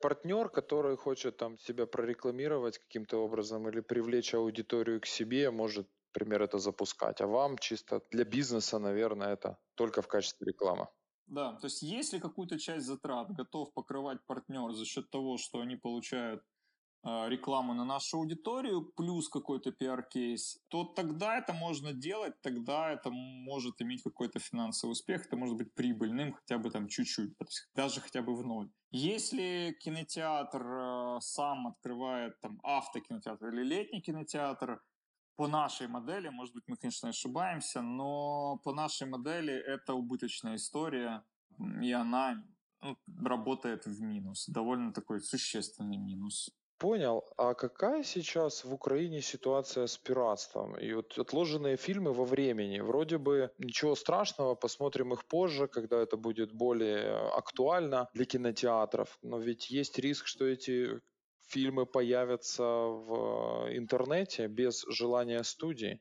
[0.01, 6.41] Партнер, который хочет там себя прорекламировать каким-то образом или привлечь аудиторию к себе, может, например,
[6.41, 7.21] это запускать.
[7.21, 10.88] А вам чисто для бизнеса, наверное, это только в качестве рекламы.
[11.27, 15.75] Да, то есть если какую-то часть затрат готов покрывать партнер за счет того, что они
[15.77, 16.57] получают э,
[17.04, 23.82] рекламу на нашу аудиторию плюс какой-то пиар-кейс, то тогда это можно делать, тогда это может
[23.82, 27.34] иметь какой-то финансовый успех, это может быть прибыльным хотя бы там чуть-чуть,
[27.76, 28.70] даже хотя бы в ноль.
[28.92, 34.82] Если кинотеатр э, сам открывает там автокинотеатр или летний кинотеатр,
[35.38, 41.24] по нашей модели, может быть, мы, конечно, ошибаемся, но по нашей модели это убыточная история,
[41.82, 42.44] и она
[42.82, 46.50] ну, работает в минус, довольно такой существенный минус.
[46.78, 47.24] Понял.
[47.38, 50.76] А какая сейчас в Украине ситуация с пиратством?
[50.78, 52.80] И вот отложенные фильмы во времени.
[52.82, 59.18] Вроде бы ничего страшного, посмотрим их позже, когда это будет более актуально для кинотеатров.
[59.24, 61.02] Но ведь есть риск, что эти
[61.48, 66.00] фильмы появятся в интернете без желания студии.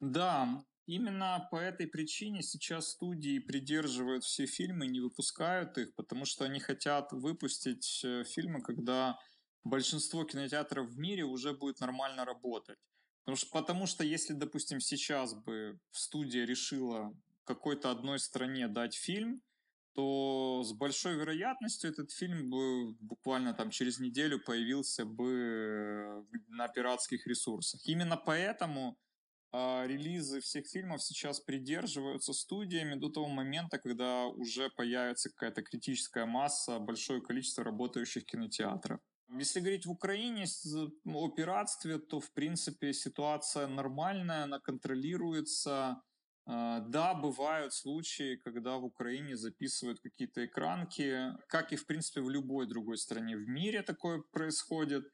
[0.00, 6.46] Да, именно по этой причине сейчас студии придерживают все фильмы, не выпускают их, потому что
[6.46, 9.18] они хотят выпустить э, фильмы, когда
[9.64, 12.78] большинство кинотеатров в мире уже будет нормально работать.
[13.24, 19.42] Потому что, потому что если, допустим, сейчас бы студия решила какой-то одной стране дать фильм,
[19.94, 27.26] то с большой вероятностью этот фильм бы буквально там через неделю появился бы на пиратских
[27.26, 27.80] ресурсах.
[27.84, 28.96] Именно поэтому
[29.52, 36.24] э, релизы всех фильмов сейчас придерживаются студиями до того момента, когда уже появится какая-то критическая
[36.24, 39.00] масса, большое количество работающих кинотеатров.
[39.38, 40.46] Если говорить в Украине
[41.04, 46.02] о пиратстве, то в принципе ситуация нормальная, она контролируется
[46.52, 52.30] а, да, бывают случаи, когда в Украине записывают какие-то экранки, как и, в принципе, в
[52.30, 55.04] любой другой стране в мире такое происходит.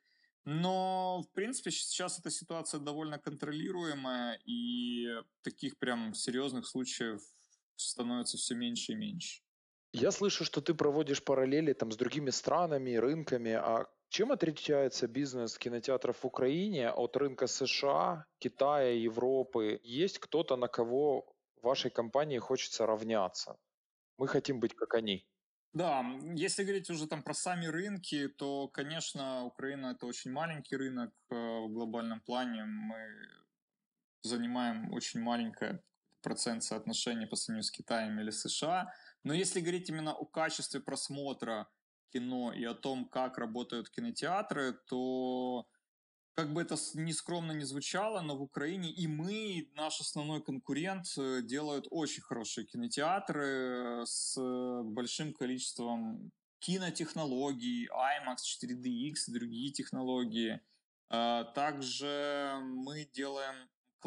[0.46, 5.08] Но, в принципе, сейчас эта ситуация довольно контролируемая, и
[5.42, 7.20] таких прям серьезных случаев
[7.74, 9.42] становится все меньше и меньше.
[9.92, 13.52] Я слышу, что ты проводишь параллели там с другими странами, рынками.
[13.52, 19.80] А чем отличается бизнес кинотеатров в Украине от рынка США, Китая, Европы?
[19.82, 23.56] Есть кто-то, на кого вашей компании хочется равняться?
[24.18, 25.26] Мы хотим быть как они.
[25.72, 26.02] Да,
[26.34, 31.34] если говорить уже там про сами рынки, то, конечно, Украина это очень маленький рынок э,
[31.34, 32.64] в глобальном плане.
[32.64, 32.96] Мы
[34.22, 35.82] занимаем очень маленькое
[36.22, 38.90] процент соотношения по сравнению с Китаем или США.
[39.22, 41.68] Но если говорить именно о качестве просмотра
[42.12, 45.66] кино и о том, как работают кинотеатры, то
[46.34, 51.40] как бы это нескромно не звучало, но в Украине и мы, наш основной конкурент, э,
[51.42, 54.36] делают очень хорошие кинотеатры э, с
[54.84, 60.60] большим количеством кинотехнологий, IMAX, 4DX и другие технологии.
[61.08, 63.54] Также мы делаем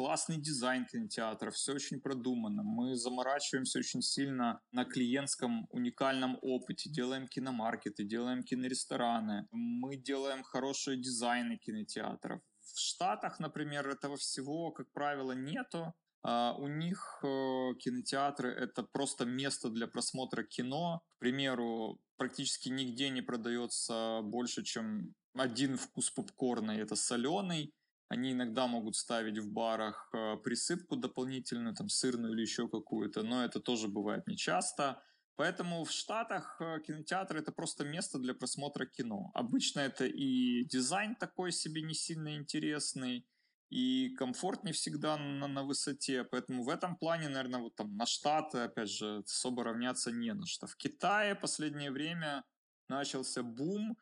[0.00, 2.62] классный дизайн кинотеатра, все очень продумано.
[2.62, 10.96] Мы заморачиваемся очень сильно на клиентском уникальном опыте, делаем киномаркеты, делаем кинорестораны, мы делаем хорошие
[10.96, 12.40] дизайны кинотеатров.
[12.62, 15.92] В Штатах, например, этого всего, как правило, нету.
[16.26, 21.02] Uh, у них uh, кинотеатры это просто место для просмотра кино.
[21.16, 27.74] К примеру, практически нигде не продается больше, чем один вкус попкорна, и это соленый.
[28.10, 33.44] Они иногда могут ставить в барах э, присыпку дополнительную, там сырную или еще какую-то, но
[33.44, 35.00] это тоже бывает нечасто.
[35.36, 39.30] Поэтому в Штатах э, кинотеатр это просто место для просмотра кино.
[39.32, 43.28] Обычно это и дизайн такой себе не сильно интересный,
[43.70, 46.24] и комфорт не всегда на, на высоте.
[46.24, 50.46] Поэтому в этом плане, наверное, вот там на Штаты, опять же, особо равняться не на
[50.46, 50.66] что.
[50.66, 52.42] В Китае последнее время
[52.88, 53.96] начался бум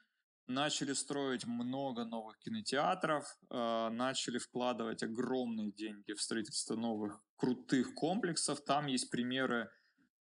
[0.48, 8.64] начали строить много новых кинотеатров, э, начали вкладывать огромные деньги в строительство новых крутых комплексов.
[8.64, 9.70] Там есть примеры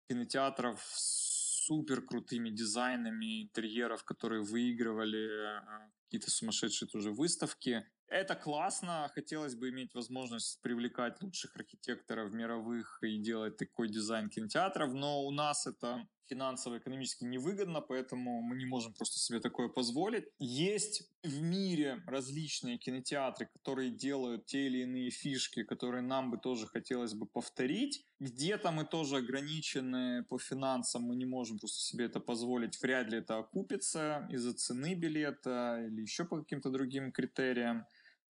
[0.07, 1.37] кинотеатров с
[1.67, 7.85] супер крутыми дизайнами интерьеров, которые выигрывали э, какие-то сумасшедшие тоже выставки.
[8.07, 14.93] Это классно, хотелось бы иметь возможность привлекать лучших архитекторов мировых и делать такой дизайн кинотеатров,
[14.93, 20.25] но у нас это финансово-экономически невыгодно, поэтому мы не можем просто себе такое позволить.
[20.39, 26.67] Есть в мире различные кинотеатры, которые делают те или иные фишки, которые нам бы тоже
[26.67, 28.05] хотелось бы повторить.
[28.19, 33.19] Где-то мы тоже ограничены по финансам, мы не можем просто себе это позволить, вряд ли
[33.19, 37.85] это окупится из-за цены билета или еще по каким-то другим критериям.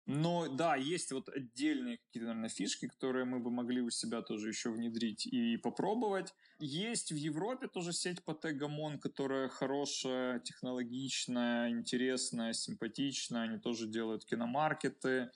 [0.07, 4.47] Но да, есть вот отдельные какие-то, наверное, фишки, которые мы бы могли у себя тоже
[4.47, 6.33] еще внедрить и попробовать.
[6.59, 13.43] Есть в Европе тоже сеть по Тегамон, которая хорошая, технологичная, интересная, симпатичная.
[13.43, 15.29] Они тоже делают киномаркеты.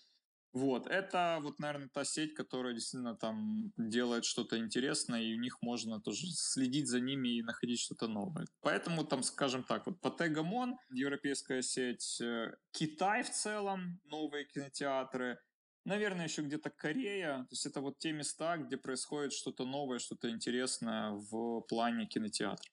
[0.53, 5.61] Вот, это вот, наверное, та сеть, которая действительно там делает что-то интересное, и у них
[5.61, 8.45] можно тоже следить за ними и находить что-то новое.
[8.59, 15.39] Поэтому там, скажем так, вот Патегамон, европейская сеть, э, Китай в целом, новые кинотеатры,
[15.85, 17.45] наверное, еще где-то Корея.
[17.49, 22.69] То есть это вот те места, где происходит что-то новое, что-то интересное в плане кинотеатра.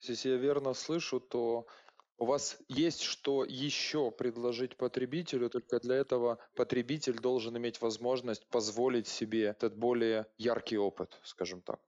[0.00, 1.66] Если я верно слышу, то
[2.18, 9.06] у вас есть что еще предложить потребителю, только для этого потребитель должен иметь возможность позволить
[9.06, 11.80] себе этот более яркий опыт, скажем так.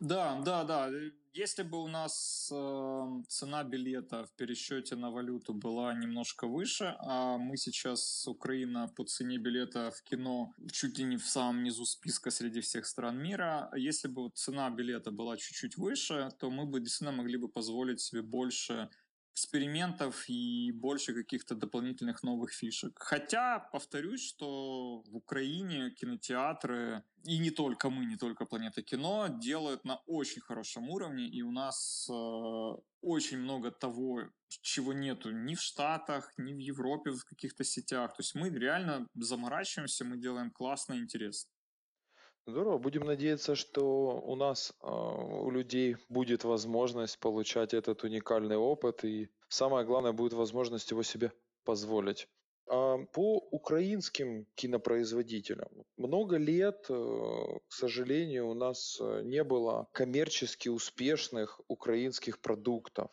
[0.00, 0.90] Да, да, да.
[1.32, 7.36] Если бы у нас э, цена билета в пересчете на валюту была немножко выше, а
[7.36, 12.30] мы сейчас Украина по цене билета в кино чуть ли не в самом низу списка
[12.30, 17.16] среди всех стран мира, если бы цена билета была чуть-чуть выше, то мы бы действительно
[17.16, 18.88] могли бы позволить себе больше
[19.38, 22.92] экспериментов и больше каких-то дополнительных новых фишек.
[22.98, 29.84] Хотя, повторюсь, что в Украине кинотеатры, и не только мы, не только Планета Кино, делают
[29.84, 32.12] на очень хорошем уровне, и у нас э,
[33.02, 38.16] очень много того, чего нету ни в Штатах, ни в Европе, в каких-то сетях.
[38.16, 41.50] То есть мы реально заморачиваемся, мы делаем классно и интересно.
[42.48, 42.78] Здорово.
[42.78, 49.28] Будем надеяться, что у нас, а, у людей будет возможность получать этот уникальный опыт, и
[49.50, 51.30] самое главное, будет возможность его себе
[51.64, 52.26] позволить.
[52.66, 55.68] А по украинским кинопроизводителям.
[55.98, 63.10] Много лет, э, к сожалению, у нас не было коммерчески успешных украинских продуктов.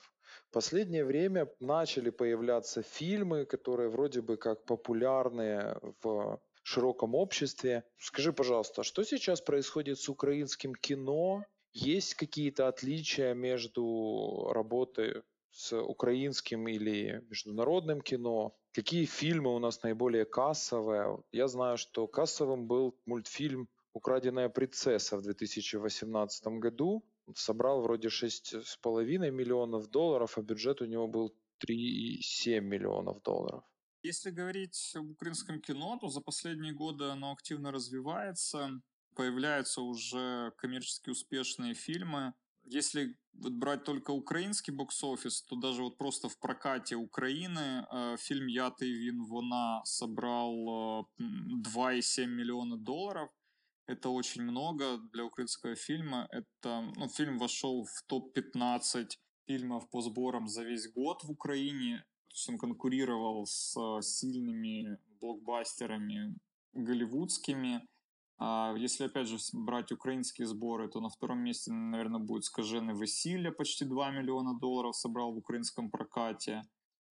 [0.49, 7.83] В последнее время начали появляться фильмы, которые вроде бы как популярные в широком обществе.
[7.97, 11.45] Скажи, пожалуйста, что сейчас происходит с украинским кино?
[11.73, 18.55] Есть какие-то отличия между работой с украинским или международным кино?
[18.73, 21.23] Какие фильмы у нас наиболее кассовые?
[21.31, 27.05] Я знаю, что кассовым был мультфильм «Украденная принцесса» в 2018 году.
[27.35, 33.63] Собрал вроде 6,5 миллионов долларов, а бюджет у него был 3,7 миллионов долларов.
[34.05, 38.69] Если говорить об украинском кино, то за последние годы оно активно развивается,
[39.15, 42.35] появляются уже коммерчески успешные фильмы.
[42.65, 48.45] Если вот брать только украинский бокс-офис, то даже вот просто в прокате Украины э, фильм
[48.45, 51.23] «Ятый вин вона» собрал э,
[51.75, 53.31] 2,7 миллиона долларов.
[53.87, 56.27] Это очень много для украинского фильма.
[56.29, 59.09] Это, ну, фильм вошел в топ-15
[59.47, 66.35] фильмов по сборам за весь год в Украине есть он конкурировал с сильными блокбастерами
[66.73, 67.87] голливудскими.
[68.37, 73.51] А если, опять же, брать украинские сборы, то на втором месте, наверное, будет «Скажены Василия»,
[73.51, 76.63] почти 2 миллиона долларов собрал в украинском прокате.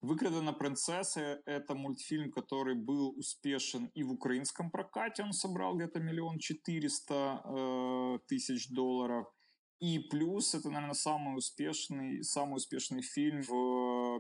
[0.00, 6.38] «Выкрадена принцесса»— это мультфильм, который был успешен и в украинском прокате, он собрал где-то миллион
[6.40, 9.28] четыреста э, тысяч долларов—
[9.82, 13.50] и плюс это, наверное, самый успешный, самый успешный фильм в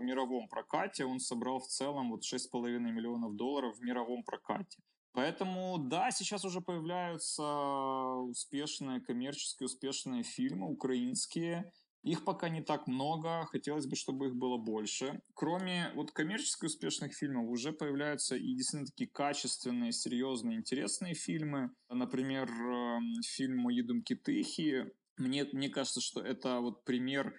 [0.00, 1.04] мировом прокате.
[1.04, 4.82] Он собрал в целом вот 6,5 миллионов долларов в мировом прокате.
[5.12, 7.44] Поэтому, да, сейчас уже появляются
[8.30, 11.70] успешные, коммерчески успешные фильмы, украинские.
[12.02, 15.20] Их пока не так много, хотелось бы, чтобы их было больше.
[15.34, 21.70] Кроме вот коммерчески успешных фильмов, уже появляются и действительно такие качественные, серьезные, интересные фильмы.
[21.88, 24.86] Например, эм, фильм «Мої думки тихі»,
[25.18, 27.34] мне, мне кажется, что это вот пример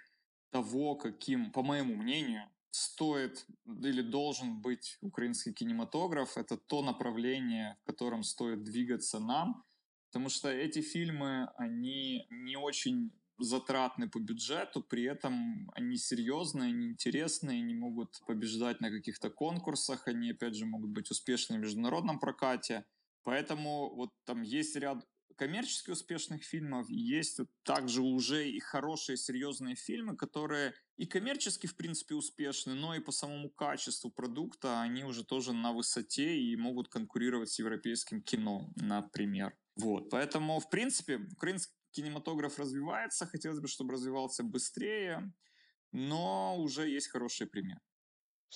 [0.53, 6.37] того, каким, по моему мнению, стоит или должен быть украинский кинематограф.
[6.37, 9.63] Это то направление, в котором стоит двигаться нам,
[10.07, 16.87] потому что эти фильмы, они не очень затратны по бюджету, при этом они серьезные, они
[16.87, 22.19] интересные, они могут побеждать на каких-то конкурсах, они, опять же, могут быть успешны в международном
[22.19, 22.85] прокате.
[23.23, 25.05] Поэтому вот там есть ряд
[25.35, 32.15] коммерчески успешных фильмов, есть также уже и хорошие серьезные фильмы, которые и коммерчески, в принципе,
[32.15, 37.49] успешны, но и по самому качеству продукта они уже тоже на высоте и могут конкурировать
[37.49, 39.57] с европейским кино, например.
[39.75, 45.33] Вот, поэтому, в принципе, украинский кинематограф развивается, хотелось бы, чтобы развивался быстрее,
[45.91, 47.79] но уже есть хороший пример.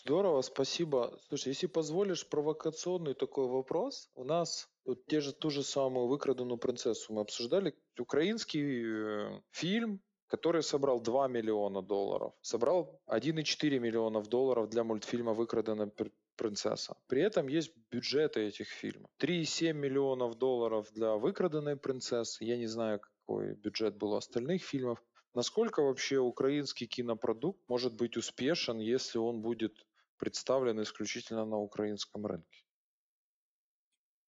[0.03, 1.19] Здорово, спасибо.
[1.27, 6.59] Слушай, если позволишь провокационный такой вопрос, у нас вот те же, ту же самую выкраденную
[6.59, 7.73] принцессу мы обсуждали.
[7.97, 15.91] Украинский э, фильм, который собрал 2 миллиона долларов, собрал 1,4 миллионов долларов для мультфильма «Выкраденная
[16.35, 16.95] принцесса.
[17.07, 19.09] При этом есть бюджеты этих фильмов.
[19.19, 22.43] 3,7 миллионов долларов для выкраданной принцессы.
[22.43, 25.03] Я не знаю, какой бюджет был у остальных фильмов.
[25.33, 32.65] Насколько вообще украинский кинопродукт может быть успешен, если он будет представлен исключительно на украинском рынке?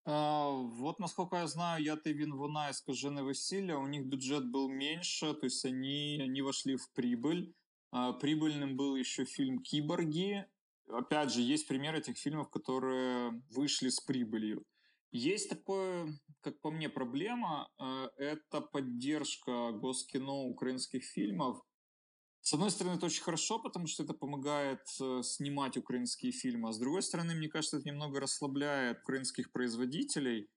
[0.06, 4.50] А, вот, насколько я знаю, я ты Вин Вона и Скажены Василия, у них бюджет
[4.50, 7.54] был меньше, то есть они, они вошли в прибыль.
[7.91, 10.45] А, прибыльным был еще фильм «Киборги».
[10.88, 14.66] Опять же, есть пример этих фильмов, которые вышли с прибылью.
[15.12, 16.07] Есть такое,
[16.41, 17.70] как по мне, проблема.
[17.80, 21.62] Э, это поддержка Госкино украинских фильмов.
[22.41, 26.74] С одной стороны, это очень хорошо, потому что это помогает э, снимать украинские фильмы, а
[26.74, 30.47] с другой стороны, мне кажется, это немного расслабляет украинских производителей,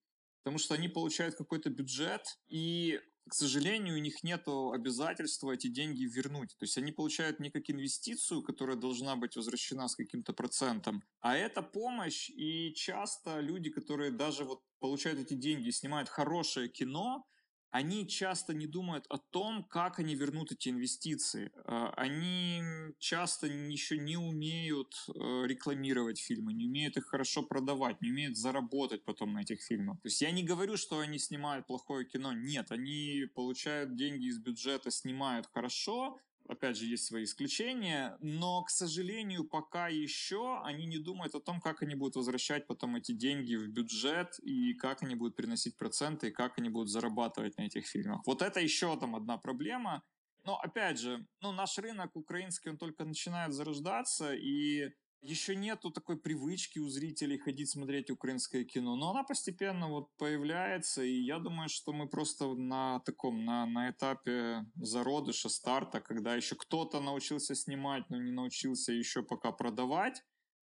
[0.43, 6.05] потому что они получают какой-то бюджет, и к сожалению, у них нет обязательства эти деньги
[6.05, 6.51] вернуть.
[6.59, 11.37] То есть они получают не как инвестицию, которая должна быть возвращена с каким-то процентом, а
[11.37, 12.31] это помощь.
[12.31, 17.27] И часто люди, которые даже вот получают эти деньги и снимают хорошее кино,
[17.73, 21.51] они часто не думают о том, как они вернут эти инвестиции.
[21.65, 22.63] А, они
[22.99, 29.05] часто еще не умеют э, рекламировать фильмы, не умеют их хорошо продавать, не умеют заработать
[29.05, 29.97] потом на этих фильмах.
[30.03, 32.35] То есть я не говорю, что они снимают плохое кино.
[32.35, 38.71] Нет, они получают деньги из бюджета, снимают хорошо, опять же, есть свои исключения, но, к
[38.71, 43.55] сожалению, пока еще они не думают о том, как они будут возвращать потом эти деньги
[43.55, 47.87] в бюджет, и как они будут приносить проценты, и как они будут зарабатывать на этих
[47.87, 48.23] фильмах.
[48.27, 50.03] Вот это еще там одна проблема.
[50.45, 54.91] Но, опять же, ну, наш рынок украинский, он только начинает зарождаться, и
[55.23, 61.03] еще нету такой привычки у зрителей ходить смотреть украинское кино, но она постепенно вот появляется,
[61.03, 66.57] и я думаю, что мы просто на таком, на, на этапе зародыша, старта, когда еще
[66.57, 70.23] кто-то научился снимать, но не научился еще пока продавать,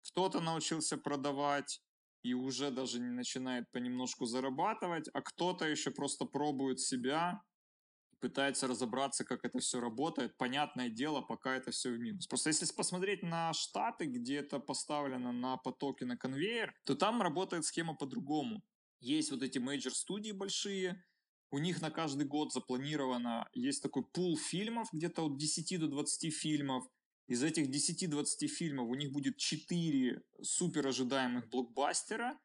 [0.09, 1.81] кто-то научился продавать
[2.23, 7.41] и уже даже не начинает понемножку зарабатывать, а кто-то еще просто пробует себя,
[8.19, 10.37] пытается разобраться, как это все работает.
[10.37, 12.27] Понятное дело, пока это все в минус.
[12.27, 17.65] Просто если посмотреть на Штаты, где это поставлено на потоки, на конвейер, то там работает
[17.65, 18.63] схема по-другому.
[18.99, 21.03] Есть вот эти мейджор-студии большие,
[21.51, 26.33] у них на каждый год запланировано, есть такой пул фильмов, где-то от 10 до 20
[26.33, 26.85] фильмов.
[27.27, 32.39] Из этих 10-20 фильмов у них будет 4 супер ожидаемых блокбастера.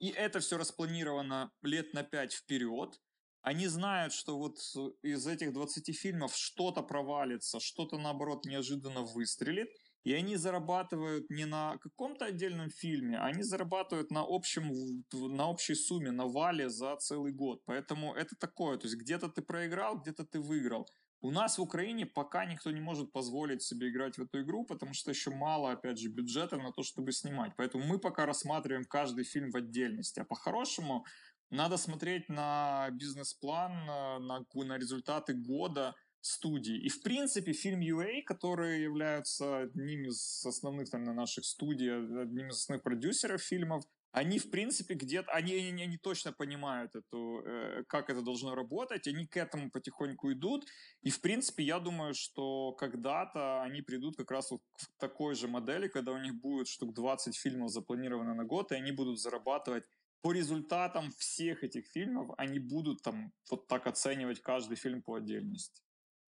[0.00, 3.00] И это все распланировано лет на 5 вперед.
[3.42, 4.58] Они знают, что вот
[5.02, 9.68] из этих 20 фильмов что-то провалится, что-то наоборот неожиданно выстрелит.
[10.04, 16.10] И они зарабатывают не на каком-то отдельном фильме, они зарабатывают на, общем, на общей сумме,
[16.10, 17.62] на вале за целый год.
[17.66, 20.88] Поэтому это такое, то есть где-то ты проиграл, где-то ты выиграл.
[21.20, 24.92] У нас в Украине пока никто не может позволить себе играть в эту игру, потому
[24.92, 27.52] что еще мало, опять же, бюджета на то, чтобы снимать.
[27.56, 30.18] Поэтому мы пока рассматриваем каждый фильм в отдельности.
[30.18, 31.04] А по-хорошему
[31.52, 36.76] надо смотреть на бизнес-план, на, на результаты года студии.
[36.76, 41.92] И, в принципе, фильм UA, которые являются одним из основных там, на наших студий,
[42.22, 47.42] одним из основных продюсеров фильмов, они, в принципе, где-то, они, они, они точно понимают эту,
[47.46, 50.66] э, как это должно работать, они к этому потихоньку идут,
[51.00, 55.48] и, в принципе, я думаю, что когда-то они придут как раз вот к такой же
[55.48, 59.84] модели, когда у них будет штук 20 фильмов запланировано на год, и они будут зарабатывать
[60.22, 65.82] по результатам всех этих фильмов они будут там вот так оценивать каждый фильм по отдельности.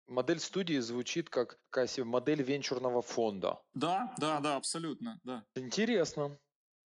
[0.06, 3.62] Модель студии звучит как такая модель венчурного фонда.
[3.72, 5.46] Да, да, да, абсолютно, да.
[5.54, 6.38] Интересно.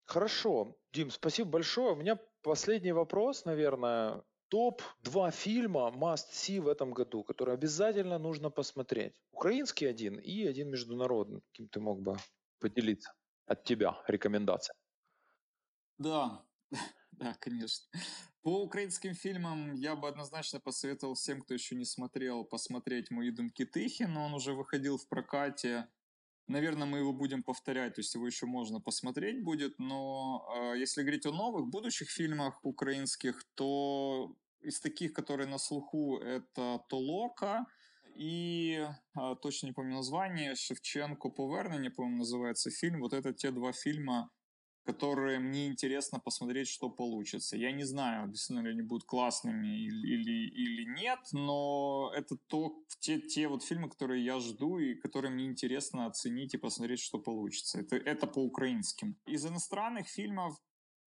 [0.05, 0.77] Хорошо.
[0.93, 1.93] Дим, спасибо большое.
[1.93, 4.23] У меня последний вопрос, наверное.
[4.49, 9.13] Топ-2 фильма must see в этом году, которые обязательно нужно посмотреть.
[9.31, 11.41] Украинский один и один международный.
[11.53, 12.17] Кем ты мог бы
[12.59, 13.13] поделиться
[13.45, 14.75] от тебя рекомендация?
[15.97, 16.43] Да,
[17.11, 17.85] Да, конечно.
[18.41, 23.51] По украинским фильмам я бы однозначно посоветовал всем, кто еще не смотрел, посмотреть «Мои дом
[23.51, 25.87] Китыхи», но он уже выходил в прокате.
[26.47, 31.01] Наверное, мы его будем повторять, то есть его еще можно посмотреть будет, но э, если
[31.01, 37.67] говорить о новых, будущих фильмах украинских, то из таких, которые на слуху, это «Толока»,
[38.15, 43.01] и э, точно не помню название, Шевченко «Повернення», по-моему, называется фильм.
[43.01, 44.31] Вот это те два фильма,
[44.83, 47.57] которые мне интересно посмотреть, что получится.
[47.57, 52.83] Я не знаю, действительно ли они будут классными или, или, или нет, но это то,
[52.99, 57.19] те, те вот фильмы, которые я жду и которые мне интересно оценить и посмотреть, что
[57.19, 57.79] получится.
[57.79, 59.17] Это, это по украинским.
[59.25, 60.57] Из иностранных фильмов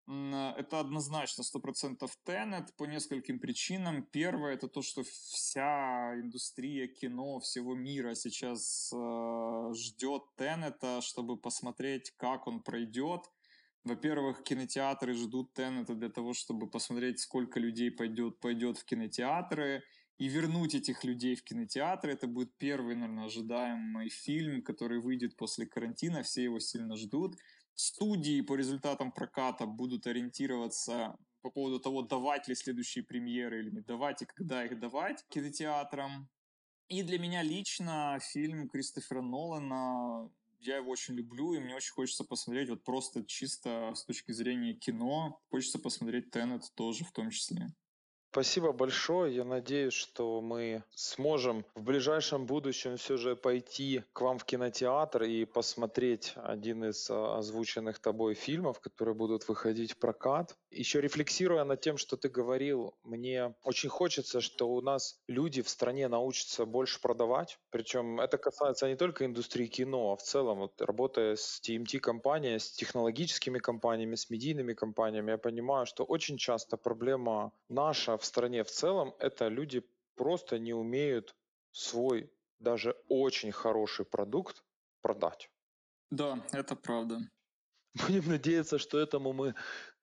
[0.06, 4.04] это однозначно 100% Тенет по нескольким причинам.
[4.04, 12.12] Первое, это то, что вся индустрия кино всего мира сейчас э, ждет Тенета, чтобы посмотреть,
[12.18, 13.22] как он пройдет
[13.84, 19.84] Во-первых, кинотеатры ждут Теннета для того, чтобы посмотреть, сколько людей пойдет, пойдет в кинотеатры,
[20.18, 22.14] и вернуть этих людей в кинотеатры.
[22.14, 26.24] Это будет первый, наверное, ожидаемый фильм, который выйдет после карантина.
[26.24, 27.36] Все его сильно ждут.
[27.76, 33.82] Студии по результатам проката будут ориентироваться по поводу того, давать ли следующие премьеры или не
[33.82, 36.30] давать, и когда их давать кинотеатрам.
[36.88, 40.30] И для меня лично фильм Кристофера Нолана
[40.66, 44.74] я его очень люблю, и мне очень хочется посмотреть вот просто чисто с точки зрения
[44.74, 45.42] кино.
[45.50, 47.68] Хочется посмотреть Теннет тоже в том числе.
[48.34, 49.36] Спасибо большое.
[49.36, 55.22] Я надеюсь, что мы сможем в ближайшем будущем все же пойти к вам в кинотеатр
[55.22, 60.58] и посмотреть один из а, озвученных тобой фильмов, которые будут выходить в прокат.
[60.72, 65.70] Еще рефлексируя над тем, что ты говорил, мне очень хочется, что у нас люди в
[65.70, 67.60] стране научатся больше продавать.
[67.70, 72.72] Причем это касается не только индустрии кино, а в целом, вот, работая с TMT-компанией, с
[72.72, 78.72] технологическими компаниями, с медийными компаниями, я понимаю, что очень часто проблема наша в стране в
[78.72, 79.84] целом, это люди
[80.16, 81.36] просто не умеют
[81.72, 84.64] свой даже очень хороший продукт
[85.02, 85.50] продать.
[86.10, 87.20] Да, это правда.
[87.94, 89.56] Будем надеяться, что этому мы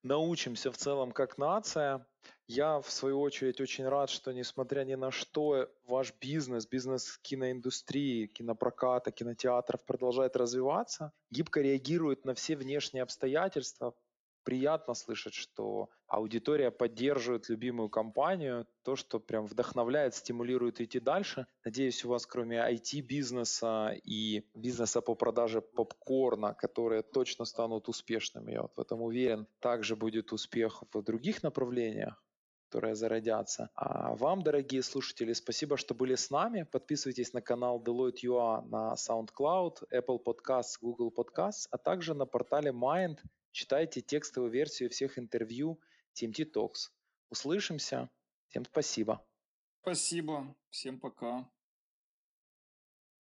[0.02, 2.06] научимся в целом как нация.
[2.46, 8.26] Я, в свою очередь, очень рад, что, несмотря ни на что, ваш бизнес, бизнес киноиндустрии,
[8.26, 13.94] кинопроката, кинотеатров продолжает развиваться, гибко реагирует на все внешние обстоятельства,
[14.45, 21.47] приятно слышать, что аудитория поддерживает любимую компанию, то, что прям вдохновляет, стимулирует идти дальше.
[21.64, 28.62] Надеюсь, у вас кроме IT-бизнеса и бизнеса по продаже попкорна, которые точно станут успешными, я
[28.62, 32.22] вот в этом уверен, также будет успех в других направлениях
[32.70, 33.68] которые зародятся.
[33.74, 36.62] А вам, дорогие слушатели, спасибо, что были с нами.
[36.62, 42.70] Подписывайтесь на канал Deloitte UA на SoundCloud, Apple Podcasts, Google Podcasts, а также на портале
[42.70, 43.18] Mind–
[43.53, 45.80] Читайте текстовую версию всех интервью
[46.14, 46.90] TMT Talks.
[47.30, 48.11] Услышимся.
[48.48, 49.26] Всем спасибо.
[49.82, 50.57] Спасибо.
[50.70, 51.51] Всем пока.